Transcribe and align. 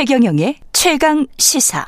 최경영의 0.00 0.56
최강 0.72 1.26
시사. 1.36 1.84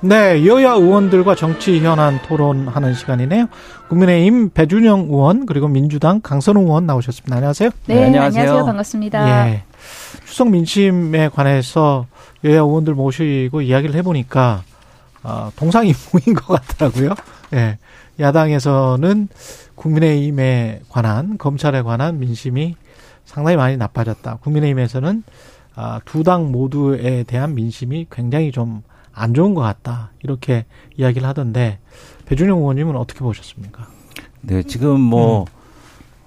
네, 0.00 0.46
여야 0.46 0.74
의원들과 0.74 1.34
정치 1.34 1.80
현안 1.80 2.20
토론하는 2.22 2.94
시간이네요. 2.94 3.46
국민의힘 3.88 4.50
배준영 4.50 5.06
의원 5.10 5.44
그리고 5.44 5.66
민주당 5.66 6.20
강선우 6.22 6.60
의원 6.60 6.86
나오셨습니다. 6.86 7.34
안녕하세요. 7.34 7.70
네, 7.86 7.94
네 7.96 8.04
안녕하세요. 8.04 8.42
안녕하세요. 8.42 8.64
반갑습니다. 8.64 9.48
예. 9.48 9.64
추석 10.26 10.50
민심에 10.50 11.28
관해서 11.28 12.06
여야 12.44 12.56
의원들 12.60 12.94
모시고 12.94 13.62
이야기를 13.62 13.94
해보니까 13.96 14.62
어, 15.22 15.50
동상이몽인 15.56 16.34
것 16.36 16.46
같더라고요. 16.66 17.14
예. 17.54 17.78
야당에서는 18.20 19.28
국민의힘에 19.74 20.82
관한 20.88 21.38
검찰에 21.38 21.82
관한 21.82 22.18
민심이 22.18 22.76
상당히 23.24 23.56
많이 23.56 23.76
나빠졌다. 23.76 24.36
국민의힘에서는 24.36 25.22
아, 25.76 26.00
두 26.04 26.22
당 26.22 26.52
모두에 26.52 27.24
대한 27.24 27.54
민심이 27.54 28.06
굉장히 28.10 28.52
좀 28.52 28.82
안 29.14 29.32
좋은 29.32 29.54
것 29.54 29.62
같다. 29.62 30.10
이렇게 30.22 30.66
이야기를 30.96 31.26
하던데 31.26 31.78
배준영 32.26 32.58
의원님은 32.58 32.96
어떻게 32.96 33.20
보셨습니까? 33.20 33.86
네, 34.40 34.62
지금 34.64 35.00
뭐 35.00 35.42
음. 35.42 35.44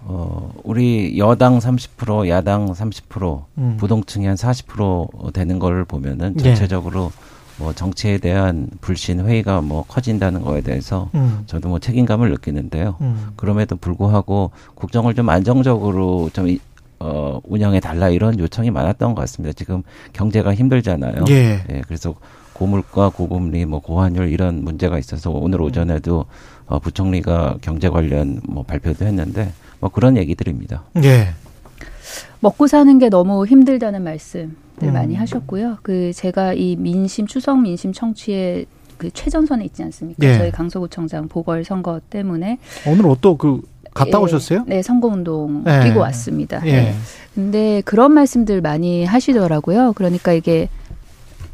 어, 0.06 0.54
우리 0.64 1.18
여당 1.18 1.60
30%, 1.60 2.28
야당 2.30 2.72
30%, 2.72 3.44
음. 3.58 3.78
부동층이 3.78 4.26
한 4.26 4.36
40% 4.36 5.34
되는 5.34 5.60
걸 5.60 5.86
보면은 5.86 6.34
네. 6.36 6.44
전체적으로 6.44 7.12
네. 7.14 7.38
뭐 7.58 7.74
정치에 7.74 8.20
대한 8.20 8.70
불신 8.82 9.20
회의가 9.26 9.62
뭐 9.62 9.84
커진다는 9.88 10.42
거에 10.42 10.62
대해서 10.62 11.10
음. 11.16 11.44
저도 11.48 11.70
뭐 11.70 11.80
책임감을 11.80 12.30
느끼는데요. 12.30 12.96
음. 13.02 13.32
그럼에도 13.36 13.76
불구하고 13.76 14.52
국정을 14.76 15.16
좀 15.16 15.30
안정적으로 15.30 16.30
좀 16.34 16.56
어, 17.00 17.40
운영해 17.44 17.80
달라 17.80 18.10
이런 18.10 18.40
요청이 18.40 18.72
많았던 18.72 19.14
것 19.14 19.22
같습니다. 19.22 19.54
지금 19.54 19.84
경제가 20.14 20.54
힘들잖아요. 20.54 21.26
예. 21.30 21.64
예 21.70 21.82
그래서 21.86 22.16
고물가, 22.54 23.10
고금리, 23.10 23.66
뭐 23.66 23.80
고환율 23.80 24.30
이런 24.30 24.64
문제가 24.64 24.98
있어서 24.98 25.30
오늘 25.30 25.62
오전에도 25.62 26.26
어, 26.66 26.80
부총리가 26.80 27.58
경제 27.62 27.90
관련 27.90 28.42
뭐 28.48 28.64
발표도 28.64 29.06
했는데 29.06 29.52
뭐 29.80 29.90
그런 29.90 30.18
얘기들입니다. 30.18 30.84
예. 31.04 31.30
먹고 32.40 32.68
사는 32.68 32.98
게 33.00 33.10
너무 33.10 33.46
힘들다는 33.46 34.04
말씀들 34.04 34.56
음. 34.84 34.94
많이 34.94 35.16
하셨고요. 35.16 35.78
그 35.82 36.12
제가 36.14 36.54
이 36.54 36.76
민심 36.76 37.28
추석 37.28 37.62
민심 37.62 37.94
청취에 37.94 38.66
그 38.98 39.12
최전선에 39.12 39.66
있지 39.66 39.84
않습니까? 39.84 40.26
예. 40.28 40.38
저희 40.38 40.52
강서구청장 40.52 41.28
보궐 41.28 41.64
선거 41.64 42.00
때문에 42.10 42.58
오늘 42.88 43.16
또그 43.22 43.62
갔다 43.94 44.20
예, 44.20 44.24
오셨어요? 44.24 44.64
네, 44.68 44.82
선거운동 44.82 45.64
예. 45.68 45.84
뛰고 45.84 46.00
왔습니다. 46.00 46.62
예. 46.66 46.72
네. 46.72 46.96
근데 47.34 47.82
그런 47.86 48.14
말씀들 48.14 48.62
많이 48.62 49.06
하시더라고요. 49.06 49.94
그러니까 49.94 50.34
이게 50.34 50.70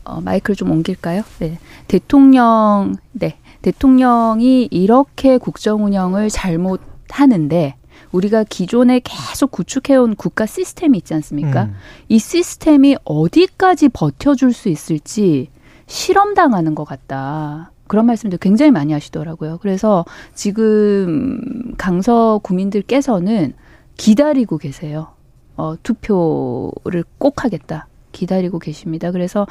어, 0.03 0.19
마이크를 0.21 0.55
좀 0.55 0.71
옮길까요? 0.71 1.23
네. 1.39 1.57
대통령, 1.87 2.95
네. 3.13 3.37
대통령이 3.61 4.67
이렇게 4.71 5.37
국정 5.37 5.85
운영을 5.85 6.29
잘못 6.29 6.81
하는데 7.09 7.75
우리가 8.11 8.43
기존에 8.43 8.99
계속 9.03 9.51
구축해온 9.51 10.15
국가 10.15 10.45
시스템이 10.45 10.97
있지 10.99 11.13
않습니까? 11.15 11.63
음. 11.65 11.75
이 12.09 12.19
시스템이 12.19 12.97
어디까지 13.03 13.89
버텨줄 13.89 14.53
수 14.53 14.69
있을지 14.69 15.49
실험당하는 15.87 16.75
것 16.75 16.83
같다. 16.83 17.71
그런 17.87 18.05
말씀도 18.05 18.37
굉장히 18.37 18.71
많이 18.71 18.93
하시더라고요. 18.93 19.59
그래서 19.61 20.05
지금 20.33 21.75
강서 21.77 22.39
구민들께서는 22.43 23.53
기다리고 23.97 24.57
계세요. 24.57 25.09
어, 25.55 25.75
투표를 25.83 27.03
꼭 27.17 27.43
하겠다. 27.43 27.87
기다리고 28.13 28.59
계십니다. 28.59 29.11
그래서 29.11 29.45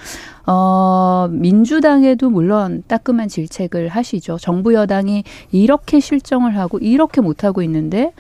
어 0.47 1.29
민주당에도 1.31 2.31
물론 2.31 2.83
따끔한 2.87 3.29
질책을 3.29 3.89
하시죠. 3.89 4.39
정부 4.39 4.73
여당이 4.73 5.25
이렇게 5.51 6.01
실정을 6.01 6.57
하고 6.57 6.79
이렇게 6.79 7.21
못 7.21 7.45
하고 7.45 7.61
있는데 7.63 8.13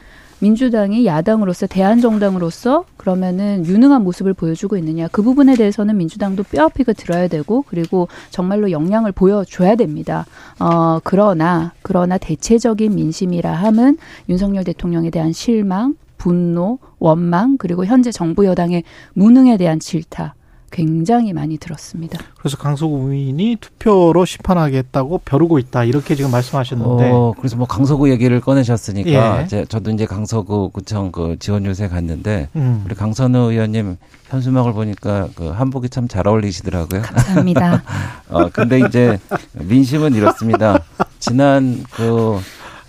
민주당이 0.42 1.06
야당으로서 1.06 1.68
대한정당으로서 1.68 2.84
그러면은 2.96 3.64
유능한 3.64 4.02
모습을 4.02 4.34
보여주고 4.34 4.76
있느냐 4.76 5.06
그 5.06 5.22
부분에 5.22 5.54
대해서는 5.54 5.96
민주당도 5.96 6.42
뼈아프게 6.42 6.94
들어야 6.94 7.28
되고 7.28 7.64
그리고 7.68 8.08
정말로 8.30 8.72
역량을 8.72 9.12
보여줘야 9.12 9.76
됩니다. 9.76 10.26
어 10.58 10.98
그러나 11.04 11.72
그러나 11.82 12.18
대체적인 12.18 12.92
민심이라 12.92 13.52
함은 13.52 13.98
윤석열 14.28 14.64
대통령에 14.64 15.10
대한 15.10 15.32
실망 15.32 15.94
분노, 16.22 16.78
원망, 17.00 17.56
그리고 17.58 17.84
현재 17.84 18.12
정부 18.12 18.46
여당의 18.46 18.84
무능에 19.14 19.56
대한 19.56 19.80
질타 19.80 20.34
굉장히 20.70 21.32
많이 21.32 21.58
들었습니다. 21.58 22.16
그래서 22.38 22.56
강서구민이 22.56 23.56
투표로 23.60 24.24
심판하겠다고 24.24 25.22
벼르고 25.24 25.58
있다 25.58 25.82
이렇게 25.82 26.14
지금 26.14 26.30
말씀하셨는데. 26.30 27.10
어, 27.10 27.34
그래서 27.36 27.56
뭐 27.56 27.66
강서구 27.66 28.08
얘기를 28.08 28.40
꺼내셨으니까 28.40 29.40
예. 29.40 29.44
이제 29.44 29.66
저도 29.68 29.90
이제 29.90 30.06
강서구 30.06 30.70
구청 30.72 31.10
그 31.10 31.36
지원 31.40 31.66
요새 31.66 31.88
갔는데 31.88 32.48
음. 32.54 32.82
우리 32.86 32.94
강선우 32.94 33.50
의원님 33.50 33.96
현수막을 34.28 34.72
보니까 34.74 35.28
그 35.34 35.48
한복이 35.48 35.88
참 35.88 36.06
잘 36.06 36.28
어울리시더라고요. 36.28 37.02
감사합니다. 37.02 37.82
어 38.30 38.48
근데 38.50 38.78
이제 38.88 39.18
민심은 39.54 40.14
이렇습니다. 40.14 40.78
지난 41.18 41.82
그 41.90 42.38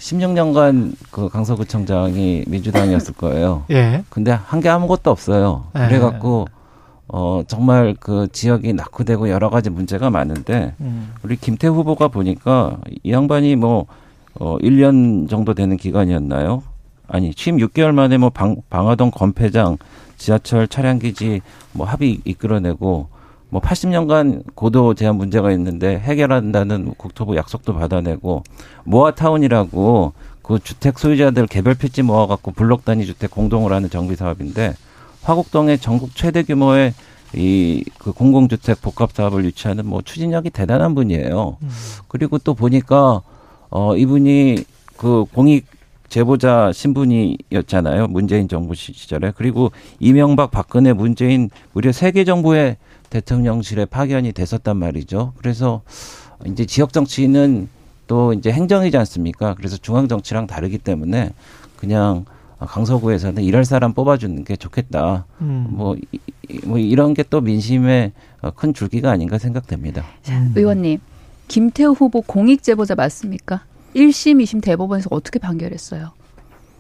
16년간 0.04 0.96
그 1.12 1.30
강서구청장이 1.30 2.44
민주당이었을 2.48 3.14
거예요. 3.14 3.64
예. 3.72 4.04
근데 4.10 4.32
한 4.32 4.60
게 4.60 4.70
아무것도 4.70 5.10
없어요. 5.12 5.66
예. 5.78 5.88
그래갖고 5.88 6.48
어 7.08 7.44
정말 7.48 7.96
그 8.00 8.28
지역이 8.32 8.74
낙후되고 8.74 9.30
여러 9.30 9.50
가지 9.50 9.70
문제가 9.70 10.10
많은데 10.10 10.74
음. 10.82 11.14
우리 11.24 11.36
김태 11.36 11.68
후보가 11.68 12.08
보니까 12.10 12.78
이 13.04 13.12
양반이 13.12 13.56
뭐어 13.56 13.86
1년 14.40 15.30
정도 15.30 15.54
되는 15.54 15.78
기간이었나요? 15.78 16.64
아니 17.08 17.34
취임 17.34 17.58
6개월 17.58 17.92
만에 17.94 18.18
뭐 18.18 18.30
방, 18.30 18.58
방화동 18.70 19.12
건폐장 19.12 19.78
지하철 20.18 20.68
차량 20.68 21.00
기지 21.00 21.42
뭐 21.74 21.86
합의 21.86 22.20
이끌어내고 22.26 23.08
뭐 23.54 23.62
80년간 23.62 24.56
고도 24.56 24.96
제한 24.96 25.16
문제가 25.16 25.52
있는데 25.52 26.00
해결한다는 26.00 26.96
국토부 26.98 27.36
약속도 27.36 27.76
받아내고 27.76 28.42
모아타운이라고 28.84 30.14
그 30.42 30.60
주택 30.60 30.98
소유자들 30.98 31.46
개별 31.46 31.76
필지 31.76 32.02
모아갖고 32.02 32.52
블록 32.52 32.84
단위 32.84 33.06
주택 33.06 33.30
공동을 33.30 33.72
하는 33.72 33.92
정비 33.92 34.16
사업인데 34.16 34.74
화곡동에 35.22 35.78
전국 35.78 36.16
최대 36.16 36.42
규모의 36.42 36.94
이 37.36 37.84
그 38.00 38.12
공공주택 38.12 38.82
복합 38.82 39.14
사업을 39.14 39.46
유치하는 39.46 39.86
뭐 39.86 40.02
추진력이 40.02 40.50
대단한 40.50 40.94
분이에요. 40.94 41.58
음. 41.62 41.70
그리고 42.08 42.38
또 42.38 42.54
보니까 42.54 43.22
어 43.70 43.96
이분이 43.96 44.66
그 44.98 45.26
공익 45.34 45.66
제보자 46.10 46.72
신분이었잖아요. 46.74 48.08
문재인 48.08 48.48
정부 48.48 48.76
시절에. 48.76 49.32
그리고 49.36 49.72
이명박, 50.00 50.52
박근혜, 50.52 50.94
문재인 50.94 51.50
무려 51.72 51.92
세계 51.92 52.24
정부의 52.24 52.78
대통령실에 53.14 53.86
파견이 53.86 54.32
됐었단 54.32 54.76
말이죠. 54.76 55.34
그래서 55.38 55.82
이제 56.46 56.66
지역 56.66 56.94
정치는 56.94 57.70
또 58.08 58.34
이제 58.34 58.52
행정이지 58.52 58.98
않습니까? 58.98 59.54
그래서 59.54 59.78
중앙 59.78 60.08
정치랑 60.08 60.48
다르기 60.48 60.80
때문에 60.80 61.30
그냥 61.78 62.26
강서구에서는 62.60 63.44
일할 63.44 63.66
사람 63.66 63.94
뽑아주는 63.94 64.44
게 64.46 64.56
좋겠다. 64.56 65.26
음. 65.42 65.68
뭐, 65.70 65.96
뭐 66.66 66.78
이런 66.80 67.14
게 67.14 67.24
또 67.30 67.40
민심의 67.42 68.14
큰 68.56 68.74
줄기가 68.74 69.12
아닌가 69.12 69.38
생각됩니다. 69.38 70.04
자, 70.24 70.38
음. 70.38 70.54
의원님, 70.56 71.00
김태우 71.48 71.92
후보 71.94 72.22
공익 72.22 72.64
제보자 72.64 72.96
맞습니까? 72.96 73.64
1심, 73.96 74.42
2심 74.44 74.64
대법원에서 74.64 75.10
어떻게 75.12 75.38
판결했어요? 75.40 76.12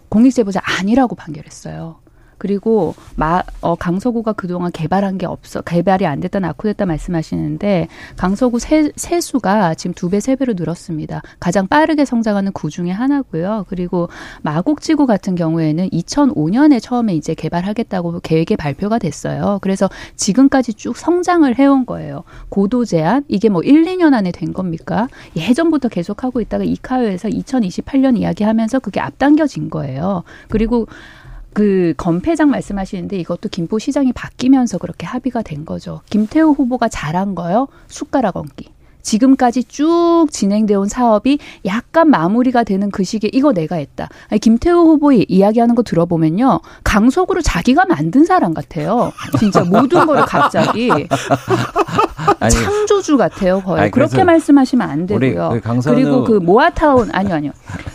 공익 0.09 0.33
제보자 0.33 0.62
아니라고 0.63 1.15
판결했어요. 1.15 1.97
그리고 2.38 2.95
마, 3.15 3.44
어, 3.62 3.75
강서구가 3.75 4.33
그동안 4.33 4.71
개발한 4.71 5.18
게 5.18 5.25
없어 5.25 5.62
개발이 5.62 6.06
안 6.06 6.19
됐다 6.19 6.39
낙후됐다 6.39 6.85
말씀하시는데 6.85 7.88
강서구 8.18 8.59
세, 8.59 8.91
세수가 8.95 9.75
지금 9.75 9.94
두 9.94 10.09
배, 10.09 10.19
세 10.19 10.35
배로 10.35 10.53
늘었습니다. 10.53 11.21
가장 11.39 11.68
빠르게 11.68 12.06
성장하는 12.06 12.51
구 12.51 12.69
중에 12.69 12.91
하나고요. 12.91 13.65
그리고 13.68 14.09
마곡지구 14.41 15.06
같은 15.06 15.35
경우에는 15.35 15.89
2005년에 15.89 16.81
처음에 16.81 17.15
이제 17.15 17.33
개발하겠다고 17.33 18.19
계획이 18.21 18.56
발표가 18.57 19.00
됐어요. 19.00 19.59
그래서 19.62 19.89
지금까지 20.15 20.74
쭉 20.74 20.97
성장을 20.97 21.57
해온 21.57 21.86
거예요. 21.86 22.24
고도 22.50 22.86
제한 22.86 23.24
이게 23.27 23.50
뭐 23.50 23.62
1, 23.62 23.83
2년 23.83 24.13
안에 24.13 24.31
된 24.31 24.53
겁니까? 24.53 25.07
예전부터 25.36 25.89
계속하고 25.89 26.41
있다가 26.41 26.63
이카요에서 26.63 27.29
2028년 27.29 28.18
이야기하면서 28.18 28.79
그게 28.79 29.00
앞당겨진 29.00 29.69
거예요. 29.69 30.24
그리고 30.50 30.88
그 31.53 31.94
건폐장 31.97 32.50
말씀하시는데 32.50 33.17
이것도 33.17 33.50
김포시장이 33.50 34.13
바뀌면서 34.13 34.77
그렇게 34.77 35.05
합의가 35.05 35.41
된 35.41 35.65
거죠. 35.65 36.01
김태우 36.09 36.51
후보가 36.51 36.89
잘한 36.89 37.35
거요. 37.35 37.67
숟가락 37.88 38.38
얹기. 38.38 38.69
지금까지 39.03 39.65
쭉 39.65 40.27
진행되어 40.31 40.79
온 40.79 40.88
사업이 40.88 41.38
약간 41.65 42.09
마무리가 42.09 42.63
되는 42.63 42.89
그 42.89 43.03
시기에 43.03 43.29
이거 43.33 43.51
내가 43.51 43.75
했다. 43.75 44.09
아니, 44.29 44.39
김태우 44.39 44.85
후보의 44.85 45.25
이야기하는 45.27 45.75
거 45.75 45.83
들어보면요. 45.83 46.61
강속으로 46.85 47.41
자기가 47.41 47.85
만든 47.85 48.23
사람 48.23 48.53
같아요. 48.53 49.11
진짜 49.39 49.63
모든 49.65 50.05
거를 50.05 50.25
갑자기 50.25 50.89
아니, 52.39 52.54
창조주 52.54 53.18
같아요. 53.18 53.62
거의 53.62 53.81
아니, 53.81 53.92
그렇게 53.92 54.24
말씀하시면 54.24 54.89
안 54.89 55.06
되고요. 55.06 55.50
그 55.54 55.62
강선우... 55.62 55.95
그리고 55.95 56.24
그 56.24 56.33
모아타운 56.33 57.10
아니요 57.13 57.36
아니요 57.36 57.51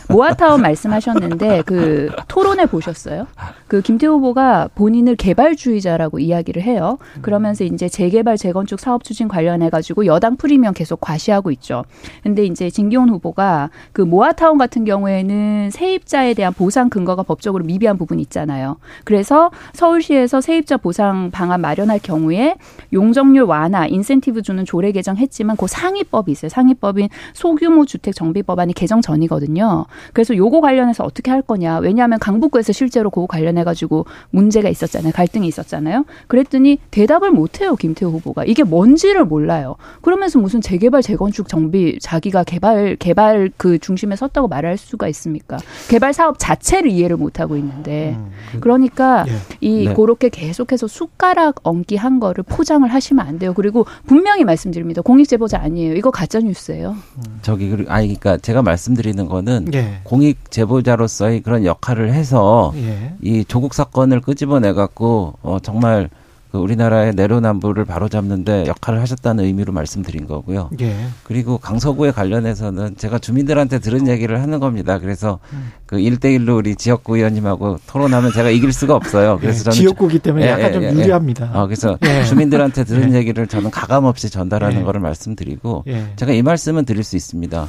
모아타운 0.08 0.62
말씀하셨는데 0.62 1.62
그 1.66 2.10
토론회 2.28 2.66
보셨어요? 2.66 3.26
그 3.66 3.82
김태우 3.82 4.14
후보가 4.14 4.70
본인을 4.74 5.16
개발주의자라고 5.16 6.18
이야기를 6.18 6.62
해요. 6.62 6.98
그러면서 7.20 7.64
이제 7.64 7.88
재개발 7.88 8.38
재건축 8.38 8.80
사업 8.80 9.04
추진 9.04 9.28
관련해 9.28 9.68
가지고 9.68 10.06
여당 10.06 10.36
프리미엄 10.36 10.72
계속 10.72 11.00
과시하고 11.00 11.50
있죠. 11.52 11.84
근데 12.22 12.44
이제 12.44 12.70
진기훈 12.70 13.10
후보가 13.10 13.70
그 13.92 14.00
모아타운 14.00 14.56
같은 14.56 14.84
경우에는 14.84 15.70
세입자에 15.70 16.34
대한 16.34 16.54
보상 16.54 16.88
근거가 16.88 17.22
법적으로 17.22 17.64
미비한 17.64 17.98
부분이 17.98 18.22
있잖아요. 18.22 18.78
그래서 19.04 19.50
서울시에서 19.74 20.40
세입자 20.40 20.78
보상 20.78 21.30
방안 21.30 21.60
마련할 21.60 21.98
경우에 22.02 22.56
용적률 22.92 23.44
완화, 23.44 23.86
인센 23.86 24.07
티브 24.20 24.42
주는 24.42 24.64
조례 24.64 24.92
개정했지만 24.92 25.56
그 25.56 25.66
상위법이 25.66 26.32
있어요. 26.32 26.48
상위법인 26.48 27.08
소규모 27.34 27.84
주택 27.84 28.14
정비 28.14 28.42
법안이 28.42 28.72
개정 28.72 29.00
전이거든요. 29.00 29.86
그래서 30.12 30.34
요거 30.34 30.60
관련해서 30.60 31.04
어떻게 31.04 31.30
할 31.30 31.42
거냐? 31.42 31.78
왜냐하면 31.78 32.18
강북구에서 32.18 32.72
실제로 32.72 33.10
그거 33.10 33.26
관련해 33.26 33.64
가지고 33.64 34.06
문제가 34.30 34.68
있었잖아요. 34.68 35.12
갈등이 35.12 35.46
있었잖아요. 35.46 36.04
그랬더니 36.26 36.78
대답을 36.90 37.30
못 37.30 37.60
해요. 37.60 37.76
김태호 37.76 38.10
후보가. 38.10 38.44
이게 38.44 38.62
뭔지를 38.62 39.24
몰라요. 39.24 39.76
그러면서 40.02 40.38
무슨 40.38 40.60
재개발 40.60 41.02
재건축 41.02 41.48
정비 41.48 41.98
자기가 42.00 42.44
개발 42.44 42.96
개발 42.96 43.50
그 43.56 43.78
중심에 43.78 44.16
섰다고 44.16 44.48
말할 44.48 44.78
수가 44.78 45.08
있습니까? 45.08 45.58
개발 45.88 46.12
사업 46.12 46.38
자체를 46.38 46.90
이해를 46.90 47.16
못 47.16 47.40
하고 47.40 47.56
있는데. 47.56 48.16
음, 48.18 48.30
그, 48.52 48.60
그러니까 48.60 49.24
예. 49.28 49.32
이 49.60 49.86
네. 49.88 49.94
그렇게 49.94 50.28
계속해서 50.28 50.86
숟가락 50.86 51.60
얹기 51.62 51.96
한 51.96 52.20
거를 52.20 52.44
포장을 52.44 52.88
하시면 52.88 53.26
안 53.26 53.38
돼요. 53.38 53.52
그리고 53.54 53.86
분명히 54.06 54.44
말씀드립니다. 54.44 55.02
공익 55.02 55.28
제보자 55.28 55.60
아니에요. 55.60 55.94
이거 55.94 56.10
가짜 56.10 56.40
뉴스예요. 56.40 56.90
음. 56.90 57.38
저기 57.42 57.70
아니 57.88 58.06
그러니까 58.08 58.38
제가 58.38 58.62
말씀드리는 58.62 59.26
거는 59.26 59.68
예. 59.74 60.00
공익 60.04 60.50
제보자로서의 60.50 61.40
그런 61.42 61.64
역할을 61.64 62.12
해서 62.12 62.72
예. 62.76 63.14
이 63.20 63.44
조국 63.44 63.74
사건을 63.74 64.20
끄집어내 64.20 64.72
갖고 64.72 65.34
어 65.42 65.58
정말 65.62 66.10
그 66.50 66.58
우리나라의 66.58 67.14
내로남불을 67.14 67.84
바로잡는데 67.84 68.64
역할을 68.66 69.00
하셨다는 69.00 69.44
의미로 69.44 69.72
말씀드린 69.72 70.26
거고요. 70.26 70.70
예. 70.80 70.96
그리고 71.24 71.58
강서구에 71.58 72.10
관련해서는 72.10 72.96
제가 72.96 73.18
주민들한테 73.18 73.80
들은 73.80 74.08
얘기를 74.08 74.40
하는 74.40 74.58
겁니다. 74.58 74.98
그래서 74.98 75.40
음. 75.52 75.72
그 75.84 76.00
일대일로 76.00 76.56
우리 76.56 76.74
지역구 76.74 77.16
의원님하고 77.16 77.78
토론하면 77.86 78.32
제가 78.32 78.48
이길 78.50 78.72
수가 78.72 78.94
없어요. 78.94 79.36
예, 79.36 79.40
그래서 79.40 79.58
예, 79.58 79.64
저는 79.64 79.76
지역구기 79.76 80.18
때문에 80.20 80.46
예, 80.46 80.50
약간 80.50 80.72
좀 80.72 80.82
예, 80.84 80.88
예. 80.88 80.92
유리합니다. 80.92 81.50
어, 81.54 81.66
그래서 81.66 81.98
주민들한테 82.26 82.84
들은 82.84 83.14
얘기를 83.14 83.46
저는 83.46 83.70
가감 83.70 84.04
없이 84.04 84.30
전달하는 84.30 84.84
거를 84.84 85.00
말씀드리고 85.00 85.84
제가 86.16 86.32
이 86.32 86.42
말씀은 86.42 86.84
드릴 86.84 87.04
수 87.04 87.16
있습니다. 87.16 87.68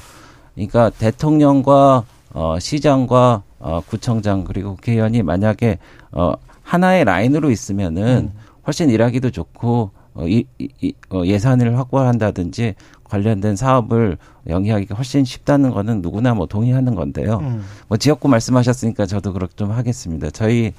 그러니까 0.56 0.90
대통령과 0.90 2.04
어, 2.34 2.60
시장과 2.60 3.44
어, 3.60 3.82
구청장 3.86 4.44
그리고 4.44 4.76
국회의원이 4.76 5.24
만약에 5.24 5.80
어, 6.12 6.34
하나의 6.64 7.06
라인으로 7.06 7.50
있으면은 7.50 8.32
음. 8.34 8.49
훨씬 8.68 8.90
일하기도 8.90 9.32
좋고 9.32 9.92
어, 10.14 10.28
이, 10.28 10.46
이, 10.58 10.94
어, 11.12 11.24
예산을 11.26 11.78
확보한다든지 11.78 12.76
관련된 13.04 13.56
사업을 13.56 14.18
영위하기가 14.48 14.96
훨씬 14.96 15.26
쉽다는 15.26 15.72
거는 15.72 16.02
누구나 16.02 16.34
뭐 16.34 16.46
동의하는 16.46 16.96
건데요. 16.96 17.40
음. 17.42 17.64
뭐 17.88 17.98
지역구 17.98 18.28
말씀하셨으니까 18.28 19.06
저도 19.06 19.34
그렇게 19.34 19.54
좀 19.56 19.72
하겠습니다. 19.72 20.30
저희 20.30 20.74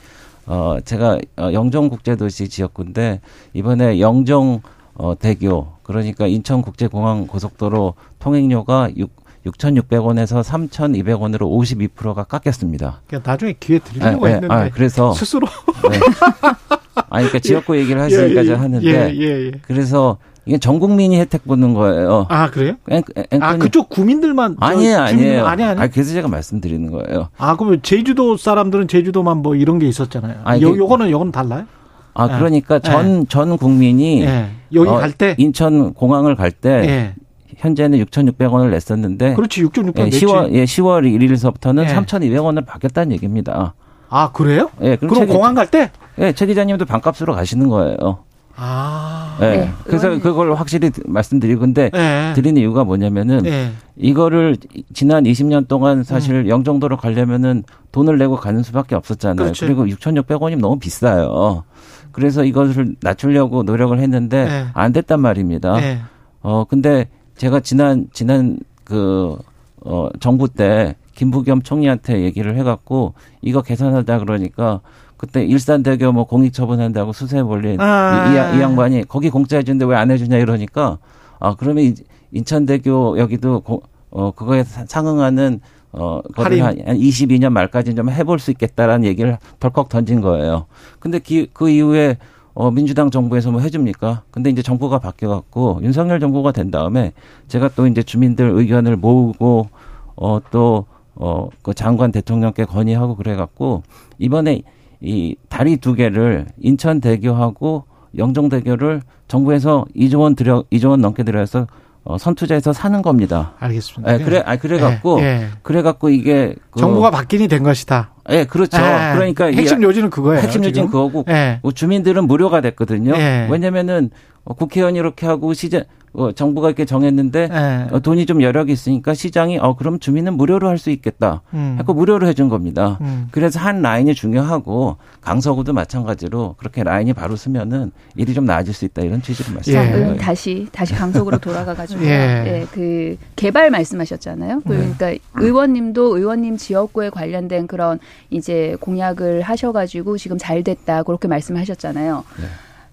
어 0.47 0.79
제가 0.85 1.19
어, 1.37 1.53
영종 1.53 1.89
국제도시 1.91 2.49
지역구인데 2.49 3.21
이번에 3.53 4.01
영종 4.01 4.63
어 4.95 5.15
대교 5.19 5.69
그러니까 5.83 6.27
인천 6.27 6.63
국제공항 6.63 7.27
고속도로 7.27 7.95
통행료가 8.19 8.91
6 8.97 9.21
6,600원에서 9.47 10.43
3,200원으로 10.43 11.41
52%가 11.41 12.25
깎였습니다. 12.25 13.01
그러니까 13.07 13.31
나중에 13.31 13.55
기회 13.59 13.79
드리려고 13.79 14.27
네, 14.27 14.35
했는데 14.35 14.55
아, 14.55 14.69
그래서 14.69 15.15
스스로 15.15 15.47
네. 15.91 15.99
아니 17.11 17.27
그러니까 17.27 17.39
지역구 17.41 17.77
얘기를 17.77 18.01
하시니까 18.01 18.45
예, 18.45 18.49
예, 18.49 18.55
하는데 18.55 18.87
예, 18.87 19.13
예, 19.15 19.47
예, 19.47 19.53
그래서 19.63 20.17
이게 20.47 20.59
전 20.59 20.79
국민이 20.79 21.19
혜택 21.21 21.45
보는 21.45 21.75
거예요. 21.75 22.27
아 22.31 22.51
그래요? 22.51 22.75
앵, 22.89 23.03
앵, 23.31 23.43
아 23.43 23.57
그쪽 23.59 23.89
구민들만 23.89 24.57
아니에요, 24.59 24.99
아니에요. 24.99 25.47
아니 25.47 25.63
아니. 25.65 25.81
아 25.81 25.87
그래서 25.89 26.13
제가 26.13 26.29
말씀드리는 26.29 26.91
거예요. 26.91 27.29
아 27.37 27.57
그러면 27.57 27.81
제주도 27.83 28.37
사람들은 28.37 28.89
제주도만 28.89 29.39
뭐 29.39 29.55
이런 29.55 29.79
게 29.79 29.87
있었잖아요. 29.87 30.37
아, 30.45 30.59
요 30.61 30.77
요거는 30.77 31.11
요거는 31.11 31.33
달라요? 31.33 31.67
아 32.15 32.39
그러니까 32.39 32.79
전전 32.79 33.29
전 33.29 33.57
국민이 33.59 34.25
여기 34.73 34.89
어, 34.89 34.95
갈때 34.95 35.35
인천 35.39 35.93
공항을 35.95 36.37
갈때 36.37 37.15
현재는 37.57 37.99
6,600원을 38.05 38.71
냈었는데 38.71 39.35
그렇지 39.35 39.63
6,600원 39.65 39.99
예, 39.99 40.11
10월 40.11 40.53
예 40.53 40.65
10월 40.65 41.05
1일서부터는 41.05 41.85
예. 41.85 41.95
3,200원을 41.95 42.65
받겠다는 42.65 43.13
얘기입니다. 43.13 43.75
아 44.11 44.33
그래요? 44.33 44.71
예, 44.83 44.97
그럼, 44.97 45.15
그럼 45.15 45.29
공항 45.29 45.55
갈 45.55 45.71
때? 45.71 45.91
예, 46.19 46.33
최 46.33 46.45
기자님도 46.45 46.85
반값으로 46.85 47.35
가시는 47.35 47.69
거예요. 47.69 48.25
아. 48.57 49.39
예. 49.41 49.47
네. 49.47 49.71
그래서 49.85 50.19
그걸 50.19 50.53
확실히 50.55 50.91
말씀드리고 51.07 51.61
근데 51.61 51.89
네. 51.91 52.33
드리는 52.35 52.61
이유가 52.61 52.85
뭐냐면은 52.85 53.43
네. 53.43 53.73
이거를 53.97 54.57
지난 54.93 55.25
20년 55.25 55.67
동안 55.67 56.03
사실 56.03 56.35
음. 56.35 56.49
영종도로 56.49 56.99
가려면은 56.99 57.65
돈을 57.93 58.19
내고 58.19 58.37
가는 58.37 58.63
수밖에 58.63 58.97
없었잖아요. 58.97 59.37
그렇지. 59.37 59.65
그리고 59.65 59.87
6,600원이면 59.87 60.61
너무 60.61 60.79
비싸요. 60.79 61.65
그래서 62.13 62.45
이것을 62.45 62.97
낮추려고 63.01 63.63
노력을 63.63 63.99
했는데 63.99 64.45
네. 64.45 64.67
안 64.75 64.93
됐단 64.93 65.21
말입니다. 65.21 65.81
네. 65.81 66.01
어 66.43 66.65
근데 66.65 67.09
제가 67.37 67.61
지난 67.61 68.09
지난 68.13 68.59
그 68.85 69.39
어, 69.83 70.09
정부 70.21 70.49
때 70.49 70.97
김부겸 71.21 71.61
총리한테 71.61 72.23
얘기를 72.23 72.57
해갖고 72.57 73.13
이거 73.43 73.61
계산하자 73.61 74.21
그러니까 74.21 74.81
그때 75.19 75.45
일산대교 75.45 76.13
뭐 76.13 76.25
공익 76.25 76.55
처분한다고 76.55 77.13
수세 77.13 77.43
벌린 77.43 77.79
아. 77.79 78.27
이, 78.27 78.31
이, 78.31 78.59
이 78.59 78.63
양반이 78.63 79.05
거기 79.07 79.29
공짜 79.29 79.59
해준데 79.59 79.85
왜 79.85 79.97
안 79.97 80.11
해주냐 80.11 80.39
이러니까 80.39 80.97
아 81.39 81.55
그러면 81.57 81.95
인천대교 82.33 83.19
여기도 83.19 83.61
고, 83.61 83.83
어 84.09 84.31
그거에 84.31 84.65
상응하는 84.65 85.61
어 85.93 86.23
거를 86.35 86.63
한, 86.65 86.79
한 86.87 86.97
22년 86.97 87.51
말까지 87.51 87.95
좀 87.95 88.09
해볼 88.09 88.39
수 88.39 88.51
있겠다라는 88.53 89.05
얘기를 89.07 89.37
덜컥 89.59 89.91
던진 89.91 90.23
거예요. 90.23 90.67
근데 91.01 91.19
기, 91.19 91.49
그 91.53 91.69
이후에 91.69 92.17
어, 92.55 92.71
민주당 92.71 93.11
정부에서 93.11 93.51
뭐 93.51 93.61
해줍니까? 93.61 94.23
근데 94.31 94.49
이제 94.49 94.63
정부가 94.63 94.99
바뀌어갖고 94.99 95.81
윤석열 95.83 96.19
정부가 96.19 96.53
된 96.53 96.71
다음에 96.71 97.13
제가 97.49 97.69
또 97.77 97.87
이제 97.87 98.03
주민들 98.03 98.51
의견을 98.51 98.97
모으고 98.97 99.69
어, 100.17 100.41
또, 100.51 100.87
어, 101.23 101.51
그 101.63 101.75
장관 101.75 102.11
대통령께 102.13 102.65
건의하고 102.65 103.15
그래갖고 103.15 103.83
이번에 104.19 104.63
이 105.03 105.37
다리 105.51 105.77
두 105.77 105.95
개를 105.95 106.47
인천 106.59 107.01
대교하고 107.01 107.85
영종 108.17 108.49
대교를 108.49 109.03
정부에서 109.29 109.85
2조 109.95 110.21
원 110.21 110.35
들여, 110.35 110.65
2조 110.73 110.91
원 110.91 111.03
넘게 111.03 111.23
들여서 111.23 111.67
어, 112.05 112.17
선투자해서 112.17 112.73
사는 112.73 113.03
겁니다. 113.03 113.53
알겠습니다. 113.59 114.15
예, 114.15 114.25
그래, 114.25 114.43
아, 114.47 114.57
그래갖고, 114.57 115.21
예, 115.21 115.25
예. 115.25 115.47
그래갖고 115.63 116.09
이게. 116.09 116.55
그, 116.71 116.81
정부가 116.81 117.11
바뀌니 117.11 117.47
된 117.47 117.63
것이다. 117.63 118.15
예, 118.31 118.45
그렇죠. 118.47 118.79
예, 118.79 119.13
그러니까. 119.15 119.47
핵심 119.53 119.83
요지는 119.83 120.09
그거예요. 120.09 120.41
핵심 120.41 120.65
요지는 120.65 120.89
그거고. 120.89 121.27
예. 121.29 121.61
뭐 121.63 121.73
주민들은 121.73 122.27
무료가 122.27 122.63
됐거든요. 122.63 123.13
예. 123.17 123.47
왜냐면은 123.51 124.11
국회의원이 124.45 124.99
이렇게 124.99 125.27
하고 125.27 125.53
시장, 125.53 125.85
어, 126.13 126.33
정부가 126.33 126.69
이렇게 126.69 126.85
정했는데 126.85 127.49
네. 127.49 127.87
어, 127.93 128.01
돈이 128.01 128.27
좀 128.27 128.43
여력이 128.43 128.73
있으니까 128.73 129.15
시장이 129.15 129.59
어 129.59 129.77
그럼 129.77 130.01
주민은 130.01 130.35
무료로 130.35 130.69
할 130.69 130.81
수 130.81 130.91
있겠다. 130.91 131.43
음. 131.53 131.75
하고 131.79 131.93
무료로 131.93 132.27
해준 132.27 132.49
겁니다. 132.49 132.97
음. 133.03 133.29
그래서 133.33 133.61
한 133.61 133.83
라인이 133.83 134.15
중요하고 134.15 134.97
강서구도 135.21 135.75
마찬가지로 135.75 136.55
그렇게 136.57 136.83
라인이 136.83 137.13
바로 137.13 137.37
서면은 137.37 137.93
일이 138.17 138.33
좀 138.33 138.47
나아질 138.47 138.73
수 138.73 138.87
있다 138.87 139.03
이런 139.03 139.21
취지로 139.21 139.53
말씀드린 139.55 140.15
예. 140.15 140.17
다시 140.17 140.67
다시 140.73 140.95
강서구로 140.95 141.37
돌아가가지고 141.39 142.03
예. 142.09 142.09
예. 142.09 142.67
그 142.73 143.17
개발 143.37 143.71
말씀하셨잖아요. 143.71 144.63
그러니까 144.67 145.07
네. 145.11 145.19
의원님도 145.35 146.17
의원님 146.17 146.57
지역구에 146.57 147.11
관련된 147.11 147.67
그런 147.67 147.99
이제 148.31 148.75
공약을 148.81 149.43
하셔가지고 149.43 150.17
지금 150.17 150.39
잘 150.39 150.65
됐다 150.65 151.03
그렇게 151.03 151.29
말씀하셨잖아요. 151.29 152.25
네. 152.41 152.47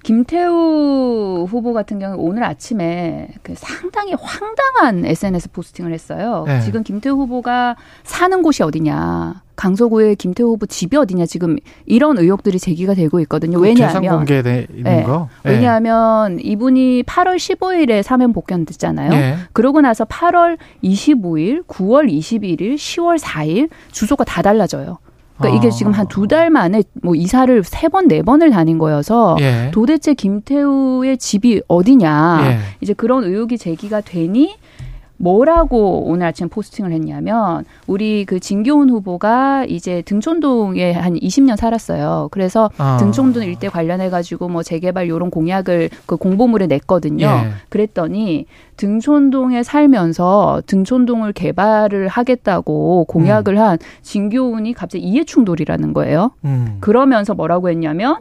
김태우 0.08 1.46
후보 1.50 1.74
같은 1.74 2.00
경우 2.00 2.16
오늘 2.18 2.46
아침에 2.46 3.28
그 3.44 3.56
상당히 3.58 4.14
황당한 4.18 5.06
SNS 5.06 5.52
포스팅을 5.52 5.92
했어요. 5.92 6.46
네. 6.48 6.62
지금 6.62 6.82
김태우 6.82 7.18
후보가 7.18 7.76
사는 8.06 8.42
곳이 8.42 8.64
어디냐. 8.64 9.42
강서구의 9.58 10.16
김태호 10.16 10.52
후보 10.52 10.66
집이 10.66 10.96
어디냐 10.96 11.26
지금 11.26 11.58
이런 11.86 12.18
의혹들이 12.18 12.58
제기가 12.58 12.94
되고 12.94 13.20
있거든요. 13.22 13.60
왜냐하면 13.60 14.16
공개돼 14.16 14.68
있는 14.70 14.84
네. 14.84 15.04
거. 15.04 15.28
네. 15.44 15.52
왜냐하면 15.52 16.40
이분이 16.40 17.04
8월 17.04 17.36
15일에 17.36 18.02
사면 18.02 18.32
복귀됐잖아요. 18.32 19.10
네. 19.10 19.36
그러고 19.52 19.82
나서 19.82 20.06
8월 20.06 20.58
25일, 20.86 21.66
9월 21.68 22.10
21일, 22.10 22.76
10월 22.76 23.20
4일 23.20 23.70
주소가 23.92 24.24
다 24.24 24.42
달라져요. 24.42 25.00
그러니까 25.38 25.58
이게 25.60 25.70
지금 25.72 25.92
한 25.92 26.08
두 26.08 26.28
달 26.28 26.50
만에 26.50 26.84
뭐 27.04 27.16
이사를 27.16 27.64
세 27.64 27.88
번, 27.90 28.08
네 28.08 28.22
번을 28.22 28.50
다닌 28.50 28.78
거여서 28.78 29.38
예. 29.40 29.72
도대체 29.74 30.14
김태우의 30.14 31.18
집이 31.18 31.62
어디냐. 31.68 32.40
예. 32.44 32.58
이제 32.82 32.94
그런 32.94 33.24
의혹이 33.24 33.58
제기가 33.58 34.02
되니 34.02 34.56
뭐라고 35.18 36.04
오늘 36.06 36.28
아침 36.28 36.50
포스팅을 36.50 36.92
했냐면 36.92 37.66
우리 37.88 38.26
그 38.26 38.40
진교훈 38.40 38.90
후보가 38.90 39.66
이제 39.66 40.02
등촌동에 40.04 40.94
한 40.94 41.16
20년 41.16 41.58
살았어요. 41.58 42.30
그래서 42.32 42.70
아. 42.78 42.98
등촌동 42.98 43.44
일대 43.44 43.70
관련해 43.70 44.10
가지고 44.10 44.48
뭐 44.48 44.64
재개발 44.64 45.10
요런 45.10 45.30
공약을 45.30 45.90
그 46.06 46.18
공보물에 46.18 46.68
냈거든요. 46.68 47.26
예. 47.26 47.50
그랬더니 47.70 48.46
등촌동에 48.78 49.64
살면서 49.64 50.62
등촌동을 50.68 51.34
개발을 51.34 52.08
하겠다고 52.08 53.06
공약을 53.06 53.56
음. 53.56 53.62
한 53.62 53.78
진교훈이 54.04 54.74
갑자기 54.74 55.04
이해 55.04 55.24
충돌이라는 55.24 55.94
거예요. 55.94 56.32
음. 56.46 56.78
그러면서 56.80 57.34
뭐라고 57.34 57.70
했냐면 57.70 58.18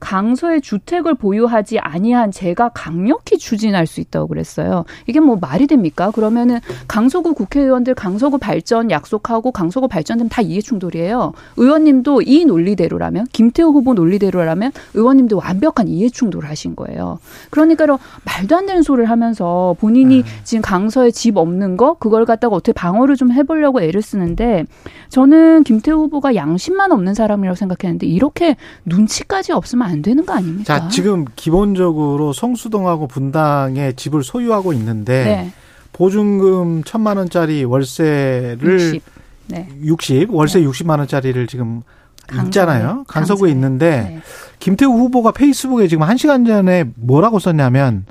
강서에 0.00 0.60
주택을 0.60 1.14
보유하지 1.14 1.78
아니한 1.78 2.30
제가 2.30 2.70
강력히 2.70 3.38
추진할 3.38 3.86
수 3.86 4.00
있다고 4.00 4.28
그랬어요. 4.28 4.84
이게 5.06 5.20
뭐 5.20 5.36
말이 5.40 5.66
됩니까? 5.66 6.10
그러면은 6.10 6.60
강서구 6.86 7.34
국회의원들 7.34 7.94
강서구 7.94 8.38
발전 8.38 8.90
약속하고 8.90 9.52
강서구 9.52 9.88
발전되면 9.88 10.28
다 10.28 10.42
이해 10.42 10.60
충돌이에요. 10.60 11.32
의원님도 11.56 12.22
이 12.22 12.44
논리대로라면 12.44 13.26
김태호 13.32 13.70
후보 13.72 13.94
논리대로라면 13.94 14.72
의원님도 14.94 15.38
완벽한 15.38 15.88
이해 15.88 16.08
충돌을 16.08 16.48
하신 16.48 16.76
거예요. 16.76 17.18
그러니까 17.50 17.86
말도 18.24 18.56
안 18.56 18.66
되는 18.66 18.82
소리를 18.82 19.08
하면서 19.08 19.74
본인이 19.80 20.22
네. 20.22 20.28
지금 20.44 20.62
강서에 20.62 21.10
집 21.10 21.36
없는 21.36 21.76
거 21.76 21.94
그걸 21.94 22.24
갖다가 22.24 22.54
어떻게 22.54 22.72
방어를 22.72 23.16
좀 23.16 23.32
해보려고 23.32 23.80
애를 23.80 24.02
쓰는데 24.02 24.64
저는 25.08 25.64
김태호 25.64 26.02
후보가 26.04 26.34
양심만 26.34 26.92
없는 26.92 27.14
사람이라고 27.14 27.54
생각했는데 27.54 28.06
이렇게 28.06 28.56
눈치까지 28.84 29.52
없으면 29.52 29.87
안 29.88 30.02
되는 30.02 30.24
거 30.24 30.34
아닙니까? 30.34 30.64
자, 30.64 30.88
지금 30.88 31.24
기본적으로 31.36 32.32
성수동하고 32.32 33.06
분당에 33.06 33.92
집을 33.92 34.22
소유하고 34.22 34.72
있는데 34.74 35.24
네. 35.24 35.52
보증금 35.92 36.82
천만 36.84 37.16
원짜리 37.16 37.64
월세를 37.64 38.58
60, 38.60 39.02
네. 39.48 39.68
60 39.82 40.32
월세 40.32 40.60
네. 40.60 40.66
60만 40.66 40.98
원짜리를 40.98 41.46
지금 41.46 41.82
강서에, 42.26 42.44
있잖아요. 42.46 43.04
강서구에 43.08 43.48
강서에. 43.48 43.50
있는데 43.50 44.00
네. 44.02 44.20
김태우 44.58 44.92
후보가 44.92 45.32
페이스북에 45.32 45.88
지금 45.88 46.04
한 46.04 46.16
시간 46.16 46.44
전에 46.44 46.84
뭐라고 46.94 47.38
썼냐면 47.38 48.04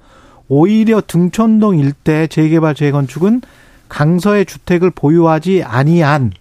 오히려 0.49 1.01
등촌동 1.05 1.77
일대 1.77 2.27
재개발 2.27 2.73
재건축은 2.75 3.41
강서의 3.89 4.45
주택을 4.45 4.91
보유하지 4.91 5.63
아니한 5.63 6.31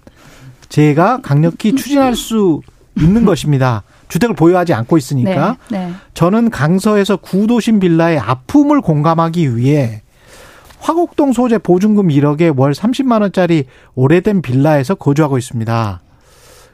제가 0.68 1.20
강력히 1.22 1.74
추진할 1.74 2.16
수 2.16 2.60
있는 2.96 3.24
것입니다. 3.24 3.82
주택을 4.08 4.34
보유하지 4.34 4.75
않고 4.75 4.96
있으니까 4.96 5.56
네, 5.70 5.86
네. 5.86 5.92
저는 6.14 6.50
강서에서 6.50 7.16
구도심 7.16 7.80
빌라의 7.80 8.18
아픔을 8.18 8.80
공감하기 8.80 9.56
위해 9.56 10.02
화곡동 10.78 11.32
소재 11.32 11.58
보증금 11.58 12.08
1억에 12.08 12.56
월 12.56 12.72
30만 12.72 13.22
원짜리 13.22 13.64
오래된 13.94 14.42
빌라에서 14.42 14.94
거주하고 14.94 15.38
있습니다. 15.38 16.00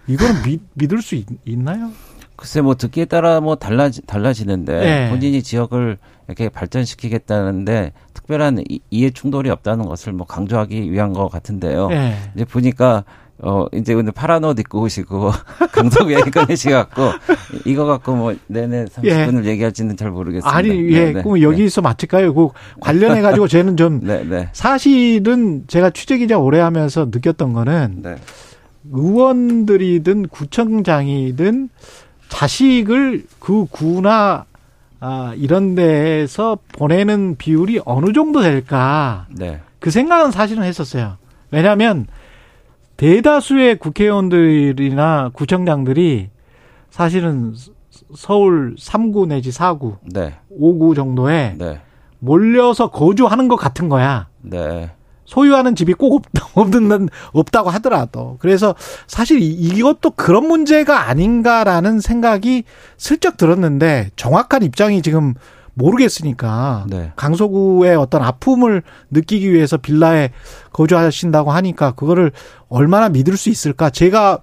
이거는 0.09 0.43
믿, 0.43 0.61
믿을 0.75 1.01
수 1.01 1.15
있, 1.15 1.27
나요 1.47 1.91
글쎄 2.37 2.61
뭐 2.61 2.75
듣기에 2.75 3.05
따라 3.05 3.41
뭐 3.41 3.55
달라지 3.55 4.03
달라지는데 4.05 4.81
네. 4.81 5.11
본인이 5.11 5.43
지역을 5.43 5.97
이렇게 6.27 6.49
발전시키겠다는데 6.49 7.93
특별한 8.15 8.65
이해 8.91 9.11
충돌이 9.11 9.49
없다는 9.51 9.87
것을 9.87 10.12
뭐 10.12 10.27
강조하기 10.27 10.91
위한 10.91 11.12
것 11.12 11.29
같은데요. 11.29 11.89
네. 11.89 12.17
이제 12.35 12.45
보니까 12.45 13.05
어, 13.43 13.67
이제 13.73 13.95
근데 13.95 14.13
파란 14.13 14.45
옷 14.45 14.59
입고 14.59 14.83
오시고, 14.83 15.33
강석 15.73 16.13
얘기 16.13 16.31
꺼내시갖고, 16.31 17.11
이거 17.65 17.85
갖고 17.85 18.15
뭐, 18.15 18.35
내내 18.47 18.85
30분을 18.85 19.45
예. 19.45 19.51
얘기할지는 19.51 19.97
잘 19.97 20.11
모르겠습니다. 20.13 20.57
아니, 20.57 20.69
예, 20.93 21.07
네, 21.07 21.13
네. 21.13 21.23
그럼 21.23 21.43
여기서 21.43 21.81
네. 21.81 21.89
마칠까요? 21.89 22.35
그 22.35 22.49
관련해가지고 22.81 23.49
저는 23.49 23.77
좀, 23.77 24.01
네, 24.07 24.23
네. 24.25 24.49
사실은 24.53 25.65
제가 25.67 25.91
취재기자 25.91 26.39
오래 26.39 26.61
하면서 26.61 27.07
느꼈던 27.11 27.53
거는, 27.53 28.03
네. 28.03 28.17
의원들이든 28.93 30.29
구청장이든 30.29 31.69
자식을 32.29 33.25
그 33.39 33.67
구나 33.71 34.47
아, 35.05 35.35
이런 35.37 35.75
데에서 35.75 36.59
보내는 36.75 37.35
비율이 37.37 37.81
어느 37.85 38.13
정도 38.13 38.41
될까. 38.41 39.27
네. 39.31 39.61
그 39.81 39.91
생각은 39.91 40.31
사실은 40.31 40.63
했었어요. 40.63 41.17
왜냐하면 41.51 42.07
대다수의 43.03 43.81
국회의원들이나 43.81 45.31
구청장들이 45.33 46.31
사실은 46.89 47.53
서울 48.15 48.77
3구 48.79 49.27
내지 49.27 49.51
4구, 49.51 49.97
네. 50.13 50.39
5구 50.57 50.95
정도에 50.95 51.57
네. 51.59 51.81
몰려서 52.21 52.93
거주하는 52.93 53.49
것 53.49 53.57
같은 53.57 53.89
거야. 53.89 54.29
네. 54.41 54.93
소유하는 55.25 55.75
집이 55.75 55.95
꼭 55.95 56.23
없는 56.55 57.09
없다고 57.33 57.71
하더라도 57.71 58.37
그래서 58.39 58.77
사실 59.09 59.41
이것도 59.43 60.13
그런 60.13 60.47
문제가 60.47 61.09
아닌가라는 61.09 61.99
생각이 61.99 62.63
슬쩍 62.99 63.37
들었는데 63.37 64.11
정확한 64.15 64.63
입장이 64.63 65.03
지금 65.03 65.35
모르겠으니까 65.75 66.87
네. 66.88 67.12
강서구의 67.17 67.97
어떤 67.97 68.23
아픔을 68.23 68.83
느끼기 69.11 69.52
위해서 69.52 69.76
빌라에 69.76 70.31
거주하신다고 70.73 71.50
하니까 71.50 71.93
그거를 71.93 72.33
얼마나 72.69 73.09
믿을 73.09 73.37
수 73.37 73.49
있을까? 73.49 73.91
제가 73.91 74.41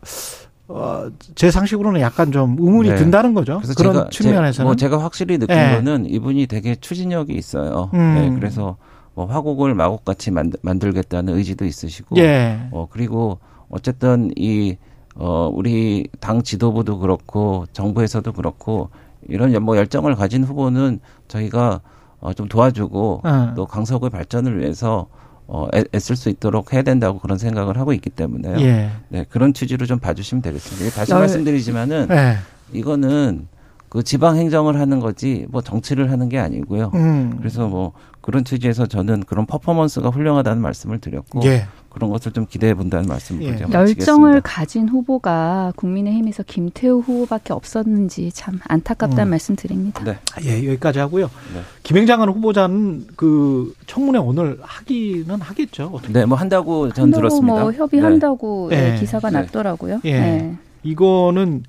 어, 0.67 1.09
제 1.33 1.49
상식으로는 1.49 1.99
약간 1.99 2.31
좀 2.31 2.55
의문이 2.59 2.89
네. 2.89 2.95
든다는 2.95 3.33
거죠. 3.33 3.59
그런 3.75 3.93
제가, 3.93 4.09
측면에서는. 4.11 4.53
제, 4.53 4.63
뭐 4.63 4.75
제가 4.75 5.03
확실히 5.03 5.39
느낀 5.39 5.55
네. 5.55 5.75
거는 5.75 6.05
이분이 6.05 6.45
되게 6.45 6.75
추진력이 6.75 7.33
있어요. 7.33 7.89
음. 7.95 8.15
네, 8.15 8.35
그래서 8.35 8.77
뭐 9.15 9.25
화곡을 9.25 9.73
마곡같이 9.73 10.29
만들, 10.29 10.59
만들겠다는 10.61 11.35
의지도 11.35 11.65
있으시고, 11.65 12.17
예. 12.17 12.67
어, 12.71 12.87
그리고 12.89 13.39
어쨌든 13.69 14.31
이 14.35 14.77
어, 15.15 15.49
우리 15.51 16.07
당 16.19 16.43
지도부도 16.43 16.99
그렇고 16.99 17.65
정부에서도 17.73 18.31
그렇고 18.31 18.89
이런 19.27 19.51
뭐 19.63 19.77
열정을 19.77 20.15
가진 20.15 20.43
후보는 20.43 20.99
저희가 21.27 21.81
어, 22.19 22.33
좀 22.33 22.47
도와주고 22.47 23.21
어. 23.23 23.53
또 23.55 23.65
강서구의 23.65 24.09
발전을 24.09 24.59
위해서 24.59 25.07
어, 25.47 25.67
애쓸 25.93 26.15
수 26.15 26.29
있도록 26.29 26.73
해야 26.73 26.83
된다고 26.83 27.19
그런 27.19 27.37
생각을 27.37 27.77
하고 27.77 27.91
있기 27.93 28.11
때문에요. 28.11 28.59
예. 28.59 28.91
네, 29.09 29.25
그런 29.29 29.53
취지로 29.53 29.85
좀 29.87 29.97
봐주시면 29.97 30.43
되겠습니다. 30.43 30.95
다시 30.95 31.11
열... 31.11 31.19
말씀드리지만은 31.19 32.07
네. 32.07 32.37
이거는 32.71 33.47
그 33.89 34.03
지방 34.03 34.37
행정을 34.37 34.79
하는 34.79 34.99
거지 34.99 35.47
뭐 35.49 35.61
정치를 35.61 36.11
하는 36.11 36.29
게 36.29 36.37
아니고요. 36.37 36.91
음. 36.93 37.35
그래서 37.39 37.67
뭐 37.67 37.91
그런 38.21 38.45
취지에서 38.45 38.85
저는 38.85 39.23
그런 39.23 39.47
퍼포먼스가 39.47 40.09
훌륭하다는 40.09 40.61
말씀을 40.61 40.99
드렸고 40.99 41.41
예. 41.45 41.65
그런 41.89 42.11
것을 42.11 42.31
좀 42.31 42.45
기대해 42.45 42.75
본다는 42.75 43.07
말씀을 43.07 43.43
예. 43.43 43.65
열정을 43.73 44.41
가진 44.41 44.87
후보가 44.87 45.73
국민의힘에서 45.75 46.43
김태우 46.43 46.99
후보밖에 46.99 47.53
없었는지 47.53 48.31
참 48.31 48.59
안타깝다는 48.67 49.27
음. 49.27 49.29
말씀 49.31 49.55
드립니다. 49.55 50.03
네. 50.03 50.19
예, 50.43 50.67
여기까지 50.67 50.99
하고요. 50.99 51.25
네. 51.55 51.61
김행장은 51.81 52.29
후보자는 52.29 53.07
그 53.15 53.73
청문회 53.87 54.19
오늘 54.19 54.59
하기는 54.61 55.41
하겠죠. 55.41 55.89
어떻게? 55.91 56.13
네, 56.13 56.25
뭐 56.25 56.37
한다고 56.37 56.93
전 56.93 57.09
들었습니다. 57.09 57.61
뭐 57.61 57.71
협의한다고 57.71 58.67
네. 58.69 58.91
네. 58.91 58.99
기사가 58.99 59.31
네. 59.31 59.39
났더라고요. 59.39 60.01
예. 60.03 60.19
네. 60.19 60.55
이거는 60.83 61.63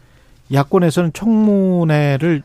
야권에서는 0.53 1.13
청문회를 1.13 2.43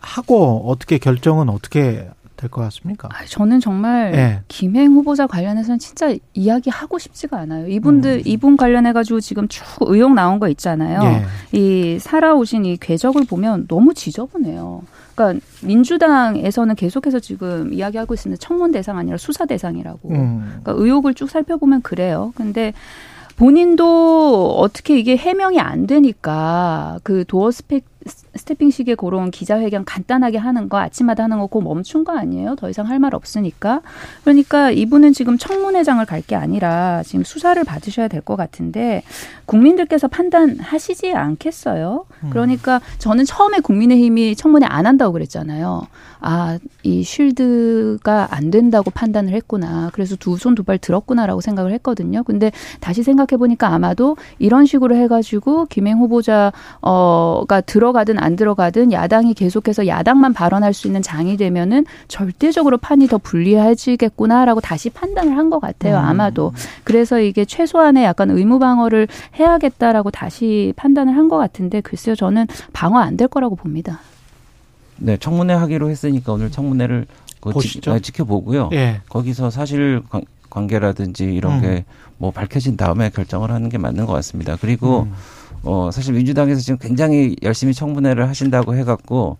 하고 0.00 0.62
어떻게 0.66 0.98
결정은 0.98 1.48
어떻게 1.48 2.08
될 2.38 2.50
것 2.50 2.62
같습니까? 2.62 3.08
아, 3.10 3.24
저는 3.26 3.58
정말 3.60 4.12
네. 4.12 4.40
김행 4.46 4.92
후보자 4.92 5.26
관련해서는 5.26 5.78
진짜 5.80 6.14
이야기하고 6.34 6.98
싶지가 6.98 7.36
않아요. 7.40 7.66
이분들 7.66 8.10
음. 8.18 8.22
이분 8.24 8.56
관련해 8.56 8.92
가지고 8.92 9.20
지금 9.20 9.48
쭉 9.48 9.64
의혹 9.80 10.14
나온 10.14 10.38
거 10.38 10.48
있잖아요. 10.48 11.02
네. 11.02 11.24
이 11.52 11.98
살아오신 11.98 12.64
이 12.64 12.76
궤적을 12.76 13.24
보면 13.26 13.66
너무 13.66 13.92
지저분해요. 13.92 14.82
그러니까 15.14 15.44
민주당에서는 15.62 16.76
계속해서 16.76 17.18
지금 17.18 17.72
이야기하고 17.74 18.14
있습니다. 18.14 18.38
청문 18.40 18.70
대상 18.70 18.98
아니라 18.98 19.16
수사 19.16 19.44
대상이라고. 19.44 20.08
음. 20.10 20.60
그러니까 20.62 20.72
의혹을 20.76 21.14
쭉 21.14 21.28
살펴보면 21.28 21.82
그래요. 21.82 22.32
근데 22.36 22.72
본인도 23.38 24.58
어떻게 24.58 24.98
이게 24.98 25.16
해명이 25.16 25.60
안 25.60 25.86
되니까 25.86 26.98
그 27.04 27.24
도어 27.24 27.52
스펙 27.52 27.84
스태핑식에 28.34 28.94
그런 28.94 29.30
기자회견 29.30 29.84
간단하게 29.84 30.38
하는 30.38 30.68
거 30.68 30.78
아침마다 30.78 31.24
하는 31.24 31.38
거 31.38 31.46
그거 31.46 31.60
멈춘 31.62 32.04
거 32.04 32.16
아니에요? 32.16 32.54
더 32.56 32.68
이상 32.70 32.86
할 32.86 32.98
말 32.98 33.14
없으니까. 33.14 33.80
그러니까 34.24 34.70
이분은 34.72 35.12
지금 35.12 35.38
청문회장을 35.38 36.04
갈 36.06 36.18
게 36.26 36.34
아니라 36.36 37.02
지금 37.04 37.22
수사를 37.24 37.62
받으셔야 37.64 38.08
될 38.08 38.20
것 38.22 38.34
같은데 38.36 39.02
국민들께서 39.46 40.08
판단하시지 40.08 41.12
않겠어요? 41.14 42.04
음. 42.24 42.30
그러니까 42.30 42.80
저는 42.98 43.24
처음에 43.24 43.60
국민의힘이 43.60 44.34
청문회 44.36 44.66
안 44.66 44.84
한다고 44.86 45.12
그랬잖아요. 45.12 45.86
아, 46.20 46.58
이 46.82 47.04
쉴드가 47.04 48.28
안 48.34 48.50
된다고 48.50 48.90
판단을 48.90 49.32
했구나. 49.34 49.90
그래서 49.92 50.16
두 50.16 50.34
손 50.36 50.54
두 50.56 50.64
발 50.64 50.78
들었구나라고 50.78 51.40
생각을 51.40 51.72
했거든요. 51.74 52.24
근데 52.24 52.50
다시 52.80 53.02
생각해 53.04 53.36
보니까 53.38 53.68
아마도 53.68 54.16
이런 54.40 54.66
식으로 54.66 54.96
해가지고 54.96 55.66
김행 55.66 55.98
후보자 55.98 56.52
어가 56.80 57.60
들어가든 58.18 58.24
안 58.24 58.36
들어가든 58.36 58.92
야당이 58.92 59.34
계속해서 59.34 59.86
야당만 59.86 60.32
발언할 60.32 60.74
수 60.74 60.86
있는 60.86 61.02
장이 61.02 61.36
되면은 61.36 61.86
절대적으로 62.08 62.76
판이 62.78 63.06
더 63.08 63.18
불리해지겠구나라고 63.18 64.60
다시 64.60 64.90
판단을 64.90 65.36
한 65.36 65.48
것 65.48 65.60
같아요. 65.60 65.96
음. 65.96 66.04
아마도 66.04 66.52
그래서 66.84 67.18
이게 67.20 67.46
최소한의 67.46 68.04
약간 68.04 68.30
의무 68.30 68.58
방어를 68.58 69.08
해야겠다라고 69.38 70.10
다시 70.10 70.74
판단을 70.76 71.16
한 71.16 71.28
것 71.28 71.36
같은데 71.38 71.80
글쎄요 71.82 72.14
저는 72.16 72.46
방어 72.72 72.98
안 72.98 73.16
될 73.16 73.28
거라고 73.28 73.56
봅니다. 73.56 74.00
네, 74.98 75.16
청문회 75.16 75.54
하기로 75.54 75.88
했으니까 75.90 76.32
오늘 76.32 76.50
청문회를 76.50 77.06
그 77.40 77.50
보시죠. 77.50 77.98
지, 78.00 78.12
켜보고요 78.12 78.70
예. 78.72 79.00
거기서 79.08 79.48
사실 79.50 80.02
관계라든지 80.50 81.24
이런 81.24 81.62
음. 81.64 81.84
게뭐 82.18 82.30
밝혀진 82.32 82.76
다음에 82.76 83.08
결정을 83.10 83.50
하는 83.50 83.68
게 83.70 83.78
맞는 83.78 84.06
것 84.06 84.12
같습니다. 84.12 84.56
그리고 84.60 85.02
음. 85.02 85.14
어 85.62 85.90
사실 85.92 86.14
민주당에서 86.14 86.60
지금 86.60 86.78
굉장히 86.78 87.36
열심히 87.42 87.74
청문회를 87.74 88.28
하신다고 88.28 88.74
해갖고 88.76 89.38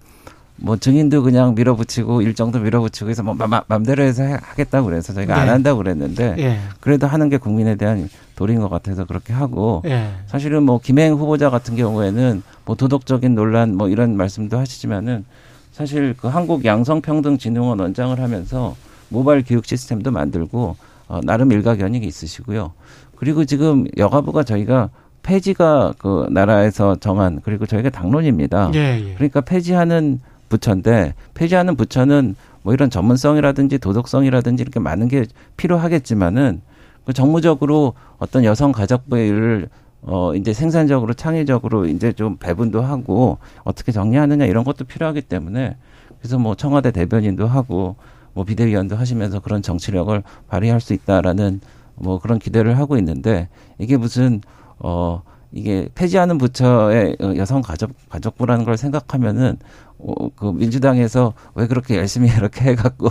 뭐 0.61 0.77
증인도 0.77 1.23
그냥 1.23 1.55
밀어붙이고 1.55 2.23
일정도 2.23 2.59
밀어붙이고 2.59 3.09
해서 3.09 3.23
뭐 3.23 3.35
마, 3.35 3.63
맘대로 3.69 4.03
해서 4.03 4.25
하겠다고 4.25 4.87
그래서 4.87 5.13
저희가 5.13 5.35
네. 5.35 5.41
안 5.41 5.49
한다고 5.49 5.79
그랬는데 5.79 6.35
네. 6.35 6.61
그래도 6.81 7.07
하는 7.07 7.29
게 7.29 7.39
국민에 7.39 7.77
대한 7.77 8.09
도리인 8.35 8.61
것 8.61 8.69
같아서 8.69 9.05
그렇게 9.05 9.33
하고 9.33 9.83
네. 9.85 10.11
사실은 10.27 10.65
뭐 10.65 10.81
김행 10.81 11.15
후보자 11.15 11.49
같은 11.49 11.77
경우에는 11.77 12.43
뭐 12.65 12.75
도덕적인 12.75 13.35
논란 13.35 13.77
뭐 13.77 13.89
이런 13.89 14.17
말씀도 14.17 14.59
하시지만은 14.59 15.25
사실 15.71 16.15
그 16.17 16.27
한국 16.27 16.65
양성평등진흥원 16.65 17.79
원장을 17.79 18.19
하면서 18.19 18.75
모바일 19.11 19.45
교육 19.47 19.65
시스템도 19.65 20.11
만들고 20.11 20.77
어, 21.07 21.21
나름 21.23 21.53
일가견이 21.53 21.99
있으시고요. 21.99 22.73
그리고 23.17 23.45
지금 23.45 23.87
여가부가 23.97 24.43
저희가 24.43 24.91
폐지가 25.29 25.93
그 25.99 26.27
나라에서 26.31 26.97
정한 26.97 27.41
그리고 27.45 27.67
저희가 27.67 27.91
당론입니다. 27.91 28.71
예, 28.75 28.99
예. 29.11 29.15
그러니까 29.15 29.43
폐지하는 29.43 30.21
부처인데 30.49 31.13
폐지하는 31.35 31.77
부처는 31.77 32.35
뭐 32.63 32.73
이런 32.73 32.89
전문성이라든지 32.89 33.77
도덕성이라든지 33.79 34.63
이렇게 34.63 34.81
많은 34.81 35.07
게 35.09 35.27
필요하겠지만은 35.59 36.63
그 37.05 37.13
정무적으로 37.13 37.93
어떤 38.19 38.43
여성 38.45 38.73
가족부의 38.73 39.29
일을 39.29 39.69
어 40.01 40.35
이제 40.35 40.55
생산적으로 40.55 41.13
창의적으로 41.13 41.87
이제 41.87 42.13
좀 42.13 42.39
배분도 42.39 42.81
하고 42.81 43.37
어떻게 43.65 43.93
정리하느냐 43.93 44.47
이런 44.47 44.65
것도 44.65 44.87
필요하기 44.87 45.23
때문에 45.23 45.77
그래서 46.21 46.39
뭐 46.39 46.55
청와대 46.55 46.91
대변인도 46.91 47.47
하고 47.47 47.97
뭐 48.33 48.45
비대위원도 48.45 48.97
하시면서 48.97 49.41
그런 49.41 49.61
정치력을 49.61 50.23
발휘할 50.49 50.81
수 50.81 50.95
있다라는 50.95 51.61
뭐 51.97 52.19
그런 52.19 52.39
기대를 52.39 52.79
하고 52.79 52.97
있는데 52.97 53.49
이게 53.79 53.99
무슨 53.99 54.41
어 54.79 55.23
이게 55.53 55.89
폐지하는 55.95 56.39
부처의 56.39 57.17
여성 57.37 57.63
가족 57.63 57.91
가족부라는 58.11 58.65
걸 58.65 58.77
생각하면은 58.77 59.59
어, 59.99 60.29
그 60.37 60.53
민주당에서 60.53 61.35
왜 61.55 61.67
그렇게 61.67 61.97
열심히 61.97 62.29
이렇게 62.37 62.71
해갖고 62.71 63.11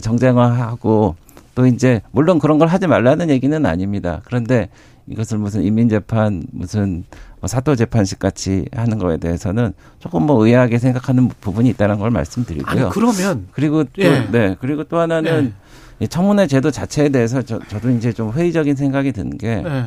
정쟁화하고 0.00 1.16
또 1.54 1.66
이제 1.66 2.00
물론 2.10 2.38
그런 2.38 2.58
걸 2.58 2.68
하지 2.68 2.86
말라는 2.86 3.30
얘기는 3.30 3.64
아닙니다. 3.64 4.20
그런데 4.24 4.68
이것을 5.06 5.38
무슨 5.38 5.62
인민재판 5.62 6.44
무슨 6.50 7.04
뭐 7.40 7.48
사도재판식 7.48 8.18
같이 8.18 8.64
하는 8.74 8.98
거에 8.98 9.18
대해서는 9.18 9.74
조금 9.98 10.24
뭐 10.24 10.44
의아하게 10.44 10.78
생각하는 10.78 11.28
부분이 11.28 11.68
있다는 11.70 11.98
걸 11.98 12.10
말씀드리고요. 12.10 12.84
아니, 12.84 12.90
그러면 12.90 13.48
그리고 13.52 13.84
또, 13.84 14.02
예. 14.02 14.26
네 14.30 14.56
그리고 14.60 14.84
또 14.84 14.98
하나는 14.98 15.52
예. 16.00 16.06
청문회 16.06 16.46
제도 16.46 16.70
자체에 16.70 17.10
대해서 17.10 17.42
저, 17.42 17.58
저도 17.68 17.90
이제 17.90 18.12
좀 18.12 18.32
회의적인 18.32 18.76
생각이 18.76 19.12
드는 19.12 19.36
게 19.38 19.62
예. 19.64 19.84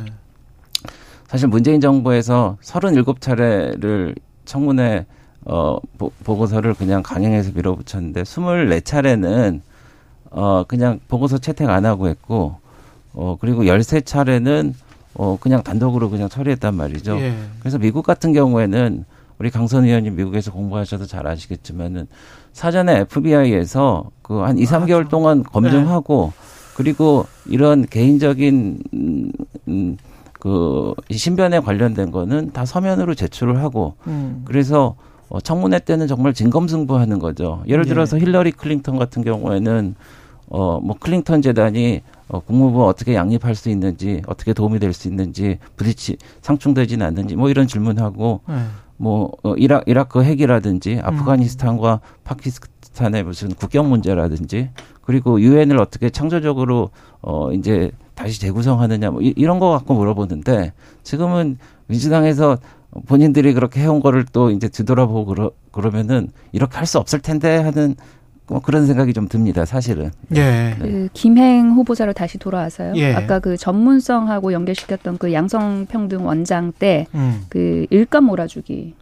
사실 1.28 1.48
문재인 1.48 1.82
정부에서 1.82 2.58
37차례를 2.62 4.16
청문회 4.46 5.06
어 5.46 5.78
보, 5.98 6.12
보고서를 6.24 6.74
그냥 6.74 7.04
강행해서 7.04 7.52
밀어붙였는데 7.54 8.24
24차례는 8.24 9.62
어 10.32 10.64
그냥 10.68 11.00
보고서 11.08 11.38
채택 11.38 11.70
안 11.70 11.86
하고 11.86 12.08
했고 12.08 12.58
어 13.14 13.38
그리고 13.40 13.64
13차례는 13.64 14.74
어 15.16 15.38
그냥 15.40 15.64
단독으로 15.64 16.10
그냥 16.10 16.30
처리했단 16.30 16.76
말이죠. 16.76 17.18
예. 17.20 17.34
그래서 17.60 17.78
미국 17.78 18.06
같은 18.06 18.34
경우에는 18.34 19.06
우리 19.40 19.50
강선 19.52 19.86
의원님 19.86 20.16
미국에서 20.16 20.52
공부하셔도 20.52 21.06
잘 21.06 21.28
아시겠지만은 21.28 22.08
사전에 22.54 23.00
FBI에서 23.02 24.10
그 24.22 24.42
한 24.44 24.58
2, 24.58 24.66
3개월 24.66 25.10
동안 25.10 25.44
검증하고 25.44 26.34
네. 26.36 26.48
그리고 26.76 27.26
이런 27.46 27.86
개인적인 27.86 28.80
음, 28.94 29.32
음, 29.68 29.98
그 30.48 30.94
신변에 31.12 31.60
관련된 31.60 32.12
거는 32.12 32.52
다 32.52 32.64
서면으로 32.66 33.16
제출을 33.16 33.62
하고 33.62 33.96
음. 34.08 34.44
그래서 34.46 34.96
어, 35.28 35.42
청문회 35.42 35.80
때는 35.80 36.08
정말 36.08 36.34
진검승부하는 36.34 37.20
거죠. 37.20 37.62
예를 37.68 37.84
예. 37.86 37.90
들어서 37.90 38.18
예. 38.18 38.22
힐러리 38.22 38.52
클린턴 38.52 38.98
같은 38.98 39.24
경우에는 39.26 39.96
어 40.50 40.80
뭐 40.82 40.96
클린턴 40.98 41.42
재단이 41.42 42.02
어, 42.30 42.40
국무부 42.40 42.88
어떻게 42.88 43.14
양립할 43.16 43.56
수 43.56 43.70
있는지 43.70 44.22
어떻게 44.28 44.54
도움이 44.54 44.80
될 44.80 44.94
수 44.94 45.10
있는지 45.10 45.60
부딪히 45.76 46.16
상충되지는 46.42 47.06
않는지 47.06 47.36
뭐 47.36 47.50
이런 47.50 47.68
질문하고 47.68 48.40
예. 48.50 48.54
뭐 48.96 49.32
어, 49.44 49.54
이라 49.56 49.82
이라크 49.86 50.24
핵이라든지 50.24 50.94
음. 50.96 51.02
아프가니스탄과 51.04 51.94
음. 51.96 52.00
파키스탄의 52.24 53.24
무슨 53.24 53.50
국경 53.50 53.90
문제라든지 53.90 54.70
그리고 55.02 55.42
유엔을 55.42 55.78
어떻게 55.82 56.10
창조적으로 56.10 56.90
어 57.22 57.52
이제 57.52 57.92
다시 58.18 58.42
재구성하느냐 58.42 59.12
뭐 59.12 59.22
이, 59.22 59.32
이런 59.38 59.60
거 59.60 59.70
갖고 59.70 59.94
물어보는데 59.94 60.74
지금은 61.04 61.58
민주당에서 61.86 62.58
본인들이 63.06 63.54
그렇게 63.54 63.80
해온 63.82 64.00
거를 64.00 64.26
또 64.34 64.50
이제 64.50 64.68
뒤돌아보고 64.68 65.26
그러, 65.26 65.52
그러면은 65.72 66.30
이렇게 66.52 66.78
할 66.78 66.88
수 66.88 66.98
없을 66.98 67.20
텐데 67.20 67.58
하는 67.58 67.96
뭐 68.48 68.62
그런 68.62 68.88
생각이 68.88 69.14
좀 69.14 69.28
듭니다, 69.28 69.66
사실은. 69.66 70.10
예. 70.34 70.76
그 70.80 71.10
김행 71.14 71.74
후보자로 71.74 72.14
다시 72.14 72.38
돌아와서요. 72.38 72.94
예. 72.96 73.14
아까 73.14 73.40
그 73.40 73.58
전문성하고 73.58 74.54
연결시켰던 74.54 75.18
그 75.18 75.34
양성평등 75.34 76.26
원장 76.26 76.72
때그 76.72 77.10
음. 77.14 77.42
그 77.50 77.86
일감 77.90 78.24
몰아주기 78.24 78.94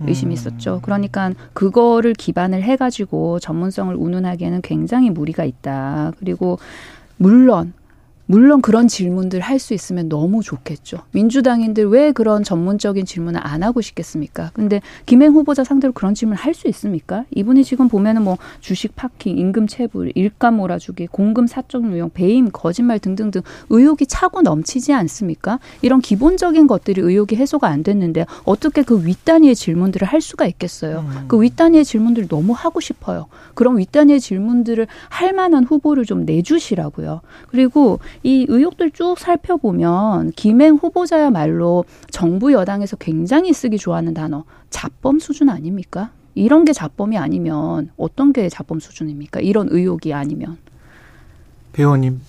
의심이 0.00 0.32
음. 0.32 0.32
있었죠. 0.32 0.80
그러니까 0.82 1.32
그거를 1.52 2.14
기반을 2.14 2.62
해가지고 2.62 3.38
전문성을 3.40 3.94
운운하기에는 3.94 4.62
굉장히 4.62 5.10
무리가 5.10 5.44
있다. 5.44 6.12
그리고 6.18 6.58
물론 7.18 7.74
물론 8.26 8.62
그런 8.62 8.88
질문들 8.88 9.40
할 9.40 9.64
수 9.64 9.72
있으면 9.72 10.08
너무 10.08 10.42
좋겠죠. 10.42 10.98
민주당인들 11.12 11.86
왜 11.86 12.12
그런 12.12 12.42
전문적인 12.42 13.06
질문을 13.06 13.40
안 13.42 13.62
하고 13.62 13.80
싶겠습니까? 13.80 14.50
근데 14.52 14.82
김행 15.06 15.32
후보자 15.32 15.64
상대로 15.64 15.92
그런 15.92 16.14
질문 16.14 16.36
할수 16.36 16.68
있습니까? 16.68 17.24
이분이 17.30 17.64
지금 17.64 17.88
보면은 17.88 18.22
뭐 18.22 18.36
주식 18.60 18.94
파킹, 18.94 19.38
임금 19.38 19.66
체불, 19.66 20.12
일감 20.14 20.56
몰아주기, 20.56 21.06
공금 21.06 21.46
사적 21.46 21.84
유용, 21.84 22.10
배임, 22.12 22.50
거짓말 22.52 22.98
등등등 22.98 23.40
의혹이 23.70 24.06
차고 24.06 24.42
넘치지 24.42 24.92
않습니까? 24.92 25.58
이런 25.80 26.00
기본적인 26.00 26.66
것들이 26.66 27.00
의혹이 27.00 27.36
해소가 27.36 27.68
안 27.68 27.82
됐는데 27.82 28.26
어떻게 28.44 28.82
그 28.82 29.06
윗단위의 29.06 29.54
질문들을 29.54 30.06
할 30.06 30.20
수가 30.20 30.46
있겠어요? 30.46 31.06
음. 31.08 31.24
그 31.28 31.40
윗단위의 31.40 31.84
질문들을 31.84 32.28
너무 32.28 32.52
하고 32.52 32.80
싶어요. 32.80 33.26
그럼 33.54 33.78
윗단위의 33.78 34.20
질문들을 34.20 34.86
할 35.08 35.32
만한 35.32 35.64
후보를 35.64 36.04
좀 36.04 36.26
내주시라고요. 36.26 37.22
그리고 37.48 38.00
이 38.24 38.46
의혹들 38.48 38.90
쭉 38.90 39.18
살펴보면 39.18 40.30
김행 40.30 40.76
후보자야말로 40.76 41.84
정부 42.10 42.52
여당에서 42.54 42.96
굉장히 42.96 43.52
쓰기 43.52 43.76
좋아하는 43.76 44.14
단어 44.14 44.44
자범 44.70 45.18
수준 45.18 45.50
아닙니까? 45.50 46.10
이런 46.34 46.64
게 46.64 46.72
자범이 46.72 47.18
아니면 47.18 47.90
어떤 47.98 48.32
게 48.32 48.48
자범 48.48 48.80
수준입니까? 48.80 49.40
이런 49.40 49.68
의혹이 49.70 50.14
아니면 50.14 50.56
배우님. 51.74 52.20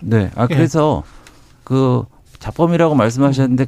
네. 0.00 0.30
아 0.34 0.48
그래서 0.48 1.04
예. 1.06 1.10
그 1.62 2.04
자범이라고 2.40 2.96
말씀하셨는데 2.96 3.66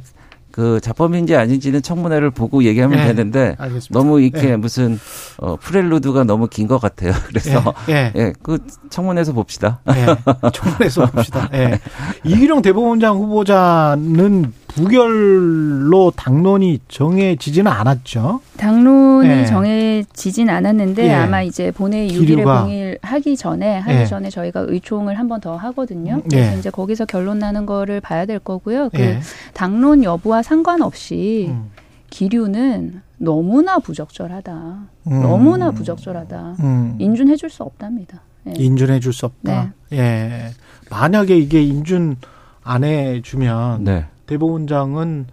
그 0.51 0.79
자범인지 0.81 1.35
아닌지는 1.35 1.81
청문회를 1.81 2.31
보고 2.31 2.63
얘기하면 2.63 2.99
예, 2.99 3.03
되는데 3.05 3.55
알겠습니다. 3.57 3.93
너무 3.97 4.19
이렇게 4.21 4.49
예. 4.51 4.55
무슨 4.55 4.99
어 5.37 5.55
프렐루드가 5.55 6.23
너무 6.25 6.47
긴 6.47 6.67
것 6.67 6.79
같아요. 6.79 7.13
그래서 7.27 7.73
예, 7.89 8.11
예. 8.15 8.19
예, 8.21 8.33
그 8.43 8.59
청문회에서 8.89 9.33
봅시다. 9.33 9.79
예, 9.89 10.05
청문회에서 10.51 11.05
봅시다. 11.07 11.49
예. 11.53 11.79
이기령 12.23 12.61
대법원장 12.61 13.15
후보자는 13.17 14.53
부결로 14.75 16.11
당론이 16.15 16.79
정해지지는 16.87 17.71
않았죠. 17.71 18.41
당론이 18.57 19.29
예. 19.29 19.45
정해지진 19.45 20.49
않았는데 20.49 21.05
예. 21.07 21.13
아마 21.13 21.41
이제 21.41 21.71
본회의 21.71 22.09
6일에 22.11 22.43
공일하기 22.43 23.37
전에 23.37 23.79
하기 23.79 23.97
예. 23.99 24.05
전에 24.05 24.29
저희가 24.29 24.65
의총을 24.67 25.17
한 25.19 25.27
번 25.27 25.41
더 25.41 25.55
하거든요. 25.55 26.15
음, 26.15 26.21
그래서 26.29 26.53
예. 26.55 26.59
이제 26.59 26.69
거기서 26.69 27.05
결론 27.05 27.39
나는 27.39 27.65
거를 27.65 28.01
봐야 28.01 28.25
될 28.25 28.37
거고요. 28.39 28.89
그 28.89 28.99
예. 28.99 29.19
당론 29.53 30.03
여부와 30.03 30.43
상관없이 30.43 31.47
음. 31.49 31.71
기류는 32.09 33.01
너무나 33.17 33.79
부적절하다. 33.79 34.53
음. 35.07 35.21
너무나 35.21 35.71
부적절하다. 35.71 36.55
음. 36.59 36.95
인준해 36.99 37.35
줄 37.37 37.49
수 37.49 37.63
없답니다. 37.63 38.21
예. 38.47 38.53
인준해 38.55 38.99
줄 38.99 39.13
수 39.13 39.25
없다. 39.25 39.73
네. 39.89 39.97
예. 39.97 40.49
만약에 40.89 41.37
이게 41.37 41.61
인준 41.63 42.17
안 42.63 42.83
해주면 42.83 43.83
네. 43.85 44.05
대법원장은 44.25 45.27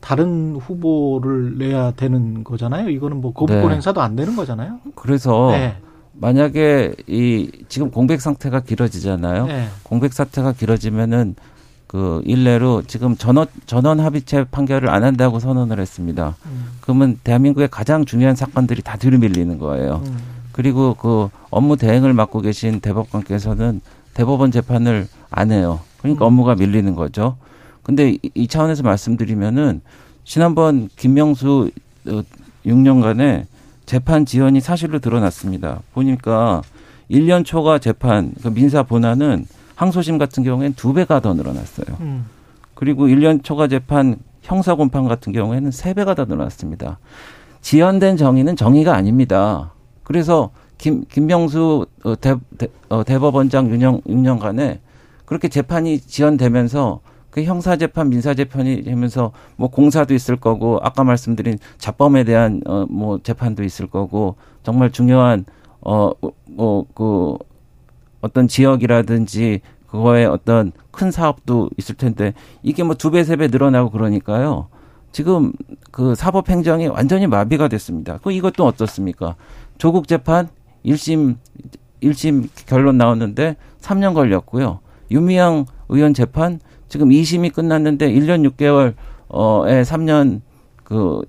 다른 0.00 0.56
후보를 0.56 1.58
내야 1.58 1.90
되는 1.92 2.44
거잖아요. 2.44 2.88
이거는 2.88 3.20
뭐 3.20 3.32
거부권 3.32 3.68
네. 3.68 3.74
행사도 3.74 4.00
안 4.00 4.16
되는 4.16 4.36
거잖아요. 4.36 4.78
그래서 4.94 5.50
네. 5.52 5.76
만약에 6.12 6.94
이 7.06 7.50
지금 7.68 7.90
공백 7.90 8.20
상태가 8.20 8.60
길어지잖아요. 8.60 9.46
네. 9.46 9.68
공백 9.82 10.12
사태가 10.12 10.52
길어지면은 10.52 11.34
그 11.86 12.20
일례로 12.26 12.82
지금 12.82 13.16
전원 13.16 13.46
전원 13.66 13.98
합의체 13.98 14.44
판결을 14.44 14.90
안 14.90 15.04
한다고 15.04 15.38
선언을 15.40 15.80
했습니다. 15.80 16.36
음. 16.46 16.68
그러면 16.80 17.18
대한민국의 17.24 17.68
가장 17.68 18.04
중요한 18.04 18.36
사건들이 18.36 18.82
다 18.82 18.96
들이밀리는 18.98 19.58
거예요. 19.58 20.02
음. 20.06 20.18
그리고 20.52 20.94
그 20.94 21.28
업무 21.50 21.76
대행을 21.76 22.12
맡고 22.12 22.40
계신 22.40 22.80
대법관께서는 22.80 23.80
대법원 24.12 24.50
재판을 24.50 25.06
안 25.30 25.50
해요. 25.50 25.80
그러니까 26.02 26.24
음. 26.24 26.28
업무가 26.28 26.54
밀리는 26.54 26.94
거죠. 26.94 27.36
근데 27.88 28.10
이, 28.10 28.30
이 28.34 28.46
차원에서 28.46 28.82
말씀드리면은 28.82 29.80
지난번 30.22 30.90
김명수 30.94 31.70
6년간의 32.66 33.40
어, 33.40 33.46
재판 33.86 34.26
지연이 34.26 34.60
사실로 34.60 34.98
드러났습니다. 34.98 35.80
보니까 35.94 36.60
1년 37.10 37.46
초과 37.46 37.78
재판, 37.78 38.34
그 38.42 38.52
민사 38.52 38.82
본안은 38.82 39.46
항소심 39.74 40.18
같은 40.18 40.44
경우에는 40.44 40.74
두 40.74 40.92
배가 40.92 41.20
더 41.20 41.32
늘어났어요. 41.32 41.96
음. 42.00 42.26
그리고 42.74 43.06
1년 43.06 43.42
초과 43.42 43.68
재판 43.68 44.16
형사 44.42 44.74
공판 44.74 45.08
같은 45.08 45.32
경우에는 45.32 45.70
세 45.70 45.94
배가 45.94 46.14
더 46.14 46.26
늘어났습니다. 46.26 46.98
지연된 47.62 48.18
정의는 48.18 48.54
정의가 48.54 48.94
아닙니다. 48.94 49.72
그래서 50.02 50.50
김, 50.76 51.06
김명수 51.06 51.86
어, 52.04 52.14
대, 52.20 52.34
대, 52.58 52.68
어, 52.90 53.02
대법원장 53.02 53.70
6년, 53.70 54.04
6년간에 54.04 54.80
그렇게 55.24 55.48
재판이 55.48 56.00
지연되면서 56.00 57.00
그 57.38 57.44
형사재판, 57.44 58.08
민사재판이 58.08 58.82
되면서 58.82 59.32
뭐 59.56 59.68
공사도 59.70 60.12
있을 60.14 60.36
거고 60.36 60.80
아까 60.82 61.04
말씀드린 61.04 61.58
자범에 61.78 62.24
대한 62.24 62.60
어, 62.66 62.84
뭐 62.90 63.18
재판도 63.22 63.62
있을 63.62 63.86
거고 63.86 64.36
정말 64.64 64.90
중요한 64.90 65.44
어, 65.80 66.10
뭐 66.50 66.84
그 66.94 67.38
어떤 68.20 68.48
지역이라든지 68.48 69.60
그거에 69.86 70.24
어떤 70.24 70.72
큰 70.90 71.12
사업도 71.12 71.70
있을 71.78 71.94
텐데 71.94 72.34
이게 72.64 72.82
뭐 72.82 72.94
두 72.94 73.10
배, 73.12 73.22
세 73.22 73.36
배 73.36 73.46
늘어나고 73.46 73.90
그러니까요. 73.90 74.66
지금 75.12 75.52
그 75.92 76.16
사법 76.16 76.50
행정이 76.50 76.88
완전히 76.88 77.26
마비가 77.28 77.68
됐습니다. 77.68 78.18
그 78.22 78.32
이것도 78.32 78.66
어떻습니까? 78.66 79.36
조국 79.78 80.08
재판 80.08 80.48
1심 80.84 81.36
1심 82.02 82.48
결론 82.66 82.98
나왔는데 82.98 83.56
3년 83.80 84.14
걸렸고요. 84.14 84.80
유미양 85.12 85.66
의원 85.88 86.12
재판 86.12 86.58
지금 86.88 87.08
2심이 87.10 87.52
끝났는데 87.52 88.10
1년 88.12 88.48
6개월 88.50 88.94
어에 89.28 89.82
3년 89.82 90.40
그 90.84 91.22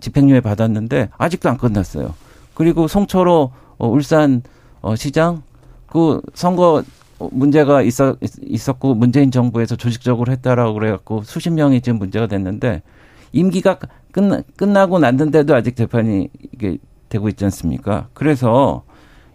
집행유예 0.00 0.40
받았는데 0.40 1.10
아직도 1.18 1.48
안 1.48 1.58
끝났어요. 1.58 2.14
그리고 2.54 2.88
송철호 2.88 3.50
어, 3.78 3.88
울산 3.88 4.42
어, 4.80 4.96
시장 4.96 5.42
그 5.86 6.20
선거 6.34 6.82
문제가 7.18 7.82
있어 7.82 8.16
있었고 8.40 8.94
문재인 8.94 9.30
정부에서 9.30 9.76
조직적으로 9.76 10.32
했다라고 10.32 10.74
그래갖고 10.74 11.22
수십 11.22 11.50
명이 11.50 11.82
지금 11.82 11.98
문제가 11.98 12.26
됐는데 12.26 12.82
임기가 13.32 13.78
끝나 14.12 14.42
끝나고 14.56 14.98
났는데도 14.98 15.54
아직 15.54 15.76
재판이 15.76 16.28
이게 16.52 16.78
되고 17.08 17.28
있지 17.28 17.44
않습니까? 17.44 18.08
그래서 18.14 18.84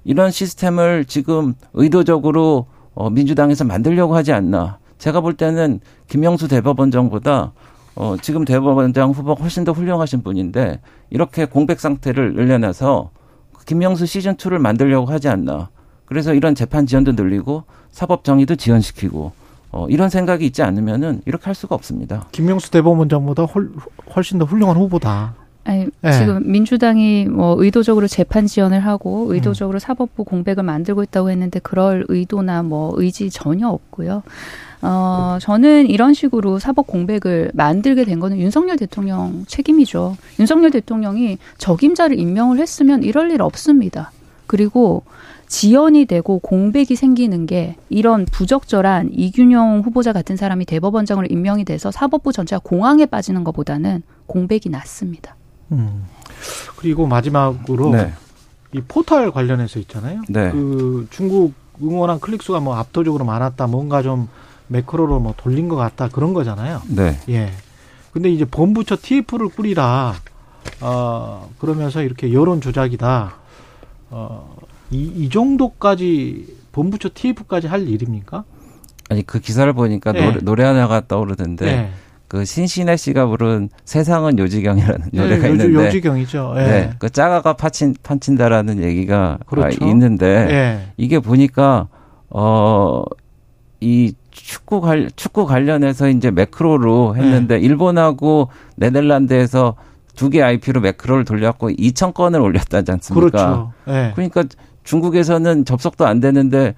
이런 0.04 0.32
시스템을 0.32 1.06
지금 1.06 1.54
의도적으로 1.74 2.68
어, 2.94 3.10
민주당에서 3.10 3.66
만들려고 3.66 4.16
하지 4.16 4.32
않나. 4.32 4.80
제가 4.98 5.22
볼 5.22 5.34
때는 5.34 5.80
김영수 6.08 6.48
대법원장보다 6.48 7.52
어, 7.96 8.16
지금 8.22 8.44
대법원장 8.46 9.12
후보가 9.12 9.42
훨씬 9.42 9.64
더 9.64 9.72
훌륭하신 9.72 10.22
분인데 10.22 10.80
이렇게 11.10 11.46
공백 11.46 11.80
상태를 11.80 12.34
늘려놔서 12.34 13.12
김영수 13.66 14.06
시즌 14.06 14.36
2를 14.36 14.58
만들려고 14.58 15.12
하지 15.12 15.30
않나. 15.30 15.70
그래서 16.06 16.34
이런 16.34 16.54
재판 16.56 16.86
지연도 16.86 17.14
늘리고 17.14 17.64
사법 17.92 18.24
정의도 18.24 18.56
지연시키고 18.56 19.32
어, 19.72 19.88
이런 19.90 20.10
생각이 20.10 20.46
있지 20.46 20.62
않으면은 20.62 21.22
이렇게 21.26 21.46
할 21.46 21.56
수가 21.56 21.76
없습니다. 21.76 22.28
김명수 22.32 22.72
대법원장보다 22.72 23.44
훨, 23.44 23.72
훨씬 24.16 24.40
더 24.40 24.46
훌륭한 24.46 24.78
후보다. 24.78 25.34
아니, 25.66 25.88
네. 26.02 26.12
지금 26.12 26.50
민주당이 26.52 27.26
뭐 27.26 27.56
의도적으로 27.58 28.08
재판 28.08 28.46
지연을 28.46 28.80
하고 28.82 29.34
의도적으로 29.34 29.78
음. 29.78 29.80
사법부 29.80 30.24
공백을 30.24 30.64
만들고 30.64 31.02
있다고 31.04 31.32
했는데 31.32 31.60
그럴 31.60 32.06
의도나 32.08 32.62
뭐 32.62 32.94
의지 32.98 33.32
전혀 33.32 33.68
없고요. 33.68 34.22
어, 34.86 35.40
저는 35.42 35.90
이런 35.90 36.14
식으로 36.14 36.60
사법 36.60 36.86
공백을 36.86 37.50
만들게 37.56 38.06
된 38.06 38.20
거는 38.20 38.38
윤석열 38.38 38.78
대통령 38.78 39.44
책임이죠. 39.48 40.16
윤석열 40.40 40.70
대통령이 40.70 41.40
적임자를 41.58 42.20
임명을 42.20 42.60
했으면 42.60 43.02
이럴 43.02 43.32
일 43.32 43.42
없습니다. 43.42 44.12
그리고 44.46 45.04
지연이 45.48 46.06
되고 46.06 46.38
공백이 46.38 46.96
생기는 46.96 47.48
게 47.48 47.76
이런 47.90 48.26
부적절한 48.26 49.10
이균용 49.14 49.82
후보자 49.82 50.14
같은 50.14 50.38
사람이 50.38 50.66
대법원장으로 50.66 51.28
임명이 51.32 51.66
돼서 51.66 51.90
사법부 51.90 52.32
전체가 52.32 52.62
공황에 52.64 53.08
빠지는 53.08 53.44
것보다는 53.44 54.04
공백이 54.28 54.70
낫습니다. 54.70 55.36
음. 55.72 56.06
그리고 56.78 57.08
마지막으로 57.08 57.90
네. 57.90 58.14
이 58.74 58.82
포털 58.88 59.32
관련해서 59.32 59.80
있잖아요. 59.80 60.22
네. 60.30 60.52
그 60.52 61.08
중국 61.10 61.54
응원한 61.82 62.20
클릭 62.20 62.44
수가 62.44 62.60
뭐 62.60 62.76
압도적으로 62.76 63.26
많았다. 63.26 63.66
뭔가 63.68 64.02
좀 64.02 64.28
매크로로 64.68 65.20
뭐 65.20 65.34
돌린 65.38 65.68
것 65.70 65.76
같다. 65.76 66.10
그런 66.10 66.34
거잖아요. 66.34 66.82
네. 66.88 67.18
예. 67.30 67.52
근데 68.12 68.30
이제 68.30 68.46
본부처 68.46 68.98
TF를 69.02 69.50
꾸리라. 69.50 70.16
어, 70.82 71.50
그러면서 71.60 72.02
이렇게 72.02 72.34
여론 72.34 72.62
조작이다. 72.62 73.36
어, 74.10 74.58
이, 74.92 75.04
이 75.04 75.30
정도까지 75.30 76.56
본부처 76.72 77.10
TF까지 77.14 77.68
할 77.68 77.88
일입니까? 77.88 78.44
아니 79.10 79.22
그 79.24 79.40
기사를 79.40 79.72
보니까 79.74 80.12
네. 80.12 80.26
노래, 80.26 80.40
노래 80.40 80.64
하나가 80.64 81.02
떠오르던데 81.08 81.66
네. 81.66 81.92
그 82.28 82.44
신신혜 82.44 82.98
씨가 82.98 83.28
부른 83.28 83.70
세상은 83.86 84.40
요지경이라는 84.40 85.10
네, 85.14 85.22
노래가 85.22 85.50
요지, 85.50 85.64
있는데 85.66 85.86
요지경이죠. 85.88 86.54
예. 86.58 86.62
네, 86.64 86.90
그 86.98 87.10
짜가가 87.10 87.54
파친 87.54 87.96
판친다라는 88.02 88.84
얘기가 88.84 89.38
그렇죠. 89.46 89.86
있는데 89.86 90.26
예. 90.50 90.94
이게 90.98 91.20
보니까 91.20 91.88
어 92.30 93.04
이 93.86 94.14
축구 94.36 94.82
관 94.82 95.10
축구 95.16 95.46
관련해서 95.46 96.10
이제 96.10 96.30
매크로로 96.32 97.16
했는데 97.16 97.56
네. 97.58 97.62
일본하고 97.66 98.50
네덜란드에서 98.76 99.76
두 100.16 100.30
개 100.30 100.42
IP로 100.42 100.80
매크로를 100.82 101.26
돌렸고 101.26 101.72
2천 101.72 102.14
건을 102.14 102.40
올렸다지 102.40 102.92
않습니까? 102.92 103.30
그렇죠. 103.30 103.74
네. 103.86 104.12
그러니까 104.16 104.44
중국에서는 104.84 105.66
접속도 105.66 106.06
안 106.06 106.20
되는데 106.20 106.76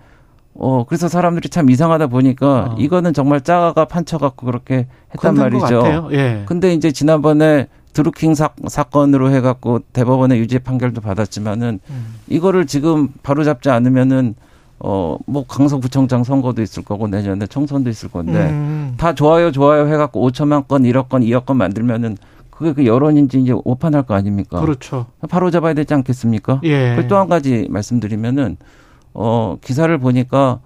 어 0.56 0.86
그래서 0.88 1.08
사람들이 1.08 1.50
참 1.50 1.70
이상하다 1.70 2.08
보니까 2.08 2.72
어. 2.72 2.76
이거는 2.80 3.14
정말 3.14 3.42
짜가 3.42 3.86
판쳐 3.86 4.18
갖고 4.18 4.48
그렇게 4.48 4.88
했단 5.14 5.36
말이죠. 5.36 6.10
예. 6.14 6.44
근데 6.48 6.74
이제 6.74 6.92
지난번에 6.92 7.68
드루킹 7.94 8.34
사, 8.34 8.50
사건으로 8.68 9.32
해갖고 9.32 9.80
대법원의 9.94 10.40
유죄 10.40 10.58
판결도 10.60 11.02
받았지만은 11.02 11.80
음. 11.90 12.16
이거를 12.28 12.66
지금 12.66 13.10
바로 13.24 13.44
잡지 13.44 13.70
않으면은 13.70 14.36
어, 14.80 15.18
뭐, 15.26 15.46
강서구청장 15.48 16.24
선거도 16.24 16.62
있을 16.62 16.84
거고, 16.84 17.08
내년에 17.08 17.48
총선도 17.48 17.90
있을 17.90 18.10
건데, 18.10 18.50
음. 18.50 18.94
다 18.98 19.14
좋아요, 19.14 19.52
좋아요 19.52 19.88
해갖고 19.88 20.30
5천만 20.30 20.68
건, 20.68 20.84
1억 20.84 21.10
건, 21.10 21.22
2억 21.24 21.46
건 21.46 21.58
만들면은, 21.58 22.18
그게 22.52 22.74
그 22.74 22.86
여론인지 22.86 23.42
이제 23.42 23.54
오판할 23.54 24.04
거 24.04 24.14
아닙니까? 24.16 24.60
그렇죠. 24.60 25.08
바로 25.30 25.52
잡아야 25.52 25.74
되지 25.74 25.94
않겠습니까? 25.94 26.62
예. 26.64 26.96
그리고 26.96 27.08
또한 27.08 27.28
가지 27.28 27.68
말씀드리면은, 27.70 28.58
어, 29.14 29.58
기사를 29.62 29.96
보니까, 29.98 30.60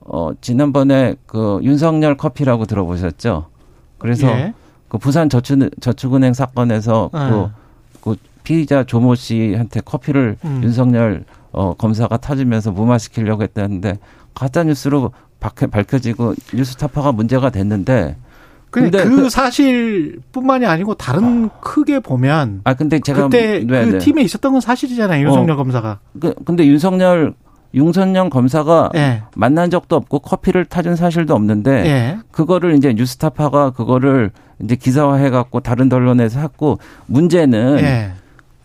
어, 0.00 0.30
지난번에 0.40 1.14
그 1.26 1.60
윤석열 1.62 2.16
커피라고 2.16 2.66
들어보셨죠? 2.66 3.46
그래서 3.98 4.28
예. 4.28 4.54
그 4.88 4.98
부산 4.98 5.28
저축, 5.28 5.58
저축은행 5.80 6.34
사건에서 6.34 7.10
아. 7.12 7.50
그, 8.02 8.10
그 8.10 8.16
피의자 8.42 8.84
조모 8.84 9.14
씨한테 9.14 9.80
커피를 9.80 10.36
음. 10.44 10.60
윤석열 10.62 11.24
어, 11.54 11.74
검사가 11.74 12.16
타주면서 12.16 12.72
무마시키려고 12.72 13.42
했다는데 13.42 13.98
가짜 14.34 14.64
뉴스로 14.64 15.12
밝혀지고 15.38 16.34
뉴스타파가 16.52 17.12
문제가 17.12 17.50
됐는데 17.50 18.16
근데 18.70 19.04
그, 19.04 19.16
그 19.16 19.30
사실뿐만이 19.30 20.66
아니고 20.66 20.94
다른 20.94 21.44
아, 21.44 21.60
크게 21.60 22.00
보면 22.00 22.62
아 22.64 22.74
근데 22.74 22.98
제가 22.98 23.24
그때 23.24 23.60
네, 23.60 23.84
그 23.84 23.90
네. 23.92 23.98
팀에 23.98 24.22
있었던 24.22 24.52
건 24.52 24.60
사실이잖아요 24.60 25.26
윤석열 25.26 25.52
어, 25.52 25.56
검사가. 25.56 26.00
그, 26.18 26.34
근데 26.44 26.66
윤석열 26.66 27.34
윤선영 27.74 28.30
검사가 28.30 28.90
예. 28.94 29.22
만난 29.36 29.70
적도 29.70 29.96
없고 29.96 30.20
커피를 30.20 30.64
타준 30.64 30.96
사실도 30.96 31.34
없는데 31.34 31.70
예. 31.86 32.18
그거를 32.30 32.76
이제 32.76 32.92
뉴스타파가 32.94 33.70
그거를 33.70 34.30
이제 34.62 34.76
기사화해 34.76 35.30
갖고 35.30 35.60
다른 35.60 35.92
언론에서 35.92 36.40
했고 36.40 36.78
문제는 37.06 37.78
예. 37.80 38.12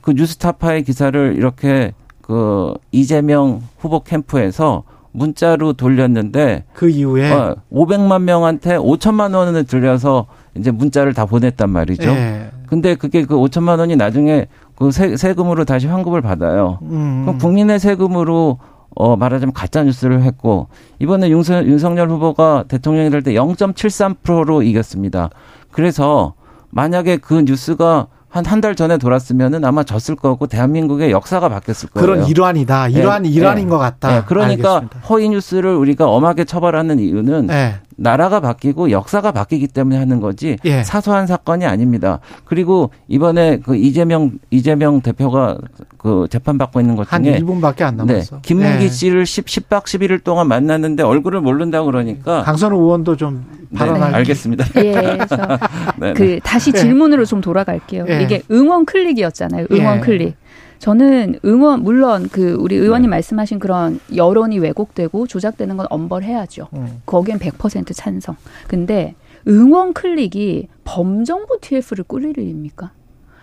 그 0.02 0.12
뉴스타파의 0.12 0.84
기사를 0.84 1.36
이렇게 1.38 1.94
그 2.30 2.76
이재명 2.92 3.60
후보 3.80 4.02
캠프에서 4.02 4.84
문자로 5.14 5.74
돌렸는데 5.74 6.66
그 6.74 6.88
이후에 6.88 7.32
어, 7.32 7.56
500만 7.74 8.22
명한테 8.22 8.78
5천만 8.78 9.34
원을 9.34 9.64
들여서 9.64 10.28
이제 10.56 10.70
문자를 10.70 11.16
다 11.16 11.26
보냈단 11.26 11.72
말이죠. 11.72 12.08
예. 12.08 12.52
근데 12.68 12.94
그게 12.94 13.26
그 13.26 13.36
5천만 13.36 13.80
원이 13.80 13.96
나중에 13.96 14.46
그 14.76 14.92
세, 14.92 15.18
세금으로 15.18 15.66
다시 15.66 15.88
환급을 15.88 16.22
받아요. 16.22 16.78
음. 16.84 17.24
그럼 17.26 17.40
국민의 17.40 17.80
세금으로 17.80 18.60
어, 18.96 19.16
말하자면 19.16 19.54
가짜 19.54 19.84
뉴스를 19.84 20.22
했고 20.22 20.68
이번에 21.00 21.30
윤석, 21.32 21.66
윤석열 21.66 22.10
후보가 22.12 22.66
대통령이 22.68 23.10
될 23.10 23.24
때 23.24 23.34
0.73%로 23.34 24.62
이겼습니다. 24.62 25.32
그래서 25.72 26.36
만약에 26.70 27.18
그 27.18 27.42
뉴스가 27.42 28.06
한 28.30 28.46
한 28.46 28.62
달 28.62 28.76
전에 28.76 28.98
돌았으면은 28.98 29.66
아마 29.66 29.84
졌을 29.84 30.16
거고 30.16 30.46
대한민국의 30.48 31.12
역사가 31.12 31.50
바뀌었을 31.50 31.90
거예요. 31.90 32.06
그런 32.06 32.28
일환이다. 32.28 32.90
일환 32.90 33.24
네, 33.24 33.30
일환인 33.30 33.66
네. 33.66 33.70
것 33.70 33.78
같다. 33.78 34.12
네, 34.12 34.22
그러니까 34.26 34.76
알겠습니다. 34.76 35.00
허위 35.10 35.30
뉴스를 35.30 35.76
우리가 35.76 36.08
엄하게 36.08 36.46
처벌하는 36.46 37.00
이유는 37.00 37.48
네. 37.48 37.76
나라가 38.00 38.40
바뀌고 38.40 38.92
역사가 38.92 39.32
바뀌기 39.32 39.68
때문에 39.68 39.98
하는 39.98 40.20
거지 40.20 40.58
예. 40.66 40.84
사소한 40.84 41.28
사건이 41.28 41.66
아닙니다. 41.66 42.20
그리고 42.46 42.92
이번에 43.08 43.60
그 43.60 43.76
이재명 43.76 44.32
이재명 44.50 45.02
대표가 45.02 45.58
그 45.98 46.28
재판 46.30 46.58
받고 46.58 46.80
있는 46.80 46.96
것 46.96 47.10
중에 47.10 47.34
한 47.34 47.44
1분밖에 47.44 47.82
안 47.82 47.98
남았어. 47.98 48.36
네, 48.38 48.42
김문기 48.42 48.86
예. 48.86 48.90
씨를 48.90 49.26
10, 49.26 49.46
10박 49.46 49.84
11일 49.84 50.24
동안 50.24 50.48
만났는데 50.48 51.04
얼굴을 51.04 51.42
모른다고 51.42 51.88
그러니까 51.88 52.44
강선우 52.44 52.76
의원도 52.78 53.18
좀 53.18 53.46
발언할 53.76 54.12
네, 54.12 54.18
알겠습니다. 54.18 54.66
예, 54.78 54.92
그래서 55.18 55.36
네, 55.98 56.08
네. 56.08 56.14
그 56.14 56.40
다시 56.42 56.72
예. 56.74 56.80
질문으로 56.80 57.26
좀 57.26 57.42
돌아갈게요. 57.42 58.06
예. 58.10 58.24
이게 58.24 58.42
응원 58.50 58.86
클릭이었잖아요. 58.86 59.68
응원 59.72 59.98
예. 59.98 60.02
클릭. 60.02 60.36
저는 60.80 61.40
응원 61.46 61.84
물론 61.84 62.30
그 62.32 62.54
우리 62.54 62.76
의원님 62.76 63.10
네. 63.10 63.18
말씀하신 63.18 63.60
그런 63.60 64.00
여론이 64.16 64.60
왜곡되고 64.60 65.28
조작되는 65.28 65.78
건 65.78 65.86
엄벌해야죠. 65.90 66.70
음. 66.74 67.02
거기엔 67.06 67.38
100% 67.38 67.94
찬성. 67.94 68.36
근데 68.68 69.16
응원 69.48 69.94
클릭이 69.94 70.68
범정부 70.86 71.60
TF를 71.62 72.06
꾸릴 72.06 72.38
일입니까? 72.38 72.92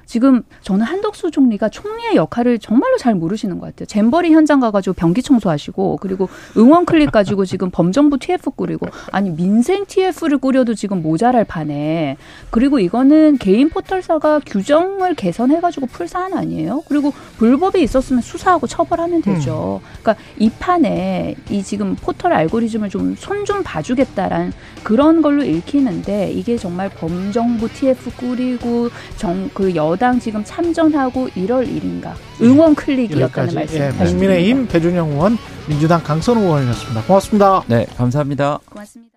지금 0.07 0.43
저는 0.63 0.85
한덕수 0.87 1.31
총리가 1.31 1.69
총리의 1.69 2.17
역할을 2.17 2.59
정말로 2.59 2.97
잘 2.97 3.15
모르시는 3.15 3.59
것 3.59 3.67
같아요. 3.67 3.87
잼버리 3.87 4.33
현장 4.33 4.61
가가지고 4.61 4.95
변기 4.95 5.23
청소하시고 5.23 5.99
그리고 6.01 6.29
응원 6.57 6.85
클릭 6.87 7.13
가지고 7.13 7.45
지금 7.45 7.71
범정부 7.71 8.19
TF 8.19 8.51
꾸리고 8.51 8.87
아니 9.13 9.31
민생 9.31 9.85
TF를 9.87 10.39
꾸려도 10.39 10.75
지금 10.75 11.03
모자랄 11.03 11.45
판에 11.45 12.17
그리고 12.51 12.79
이거는 12.79 13.39
개인 13.39 13.69
포털사가 13.69 14.41
규정을 14.47 15.15
개선해가지고 15.15 15.87
풀 15.87 16.09
사안 16.09 16.35
아니에요? 16.35 16.83
그리고 16.89 17.13
불법이 17.39 17.83
있었으면 17.83 18.23
수사하고 18.23 18.67
처벌하면 18.67 19.23
되죠. 19.23 19.81
음. 19.83 19.99
그러니까 20.03 20.25
이 20.39 20.51
판에 20.51 21.35
이 21.51 21.63
지금 21.63 21.97
포털 21.97 22.33
알고리즘을 22.33 22.89
좀손좀 22.91 23.63
봐주겠다란 23.63 24.53
그런 24.83 25.21
걸로 25.23 25.43
읽히는데 25.43 26.31
이게 26.33 26.57
정말 26.57 26.89
범정부 26.89 27.69
TF 27.69 28.11
꾸리고 28.17 28.91
정 29.17 29.51
그 29.53 29.75
여 29.77 29.96
여당 29.97 30.21
지금 30.21 30.45
참전하고 30.45 31.29
1월 31.29 31.67
1일인가 31.67 32.13
응원 32.43 32.75
클릭이었다는 32.75 33.55
말씀. 33.55 33.81
예, 33.81 33.91
국민의힘 33.93 34.69
배준영 34.69 35.13
의원, 35.13 35.39
민주당 35.67 36.03
강선우 36.03 36.39
의원이었습니다. 36.39 37.03
고맙습니다. 37.05 37.63
네, 37.67 37.87
감사합니다. 37.97 38.59
고맙습니다. 38.69 39.16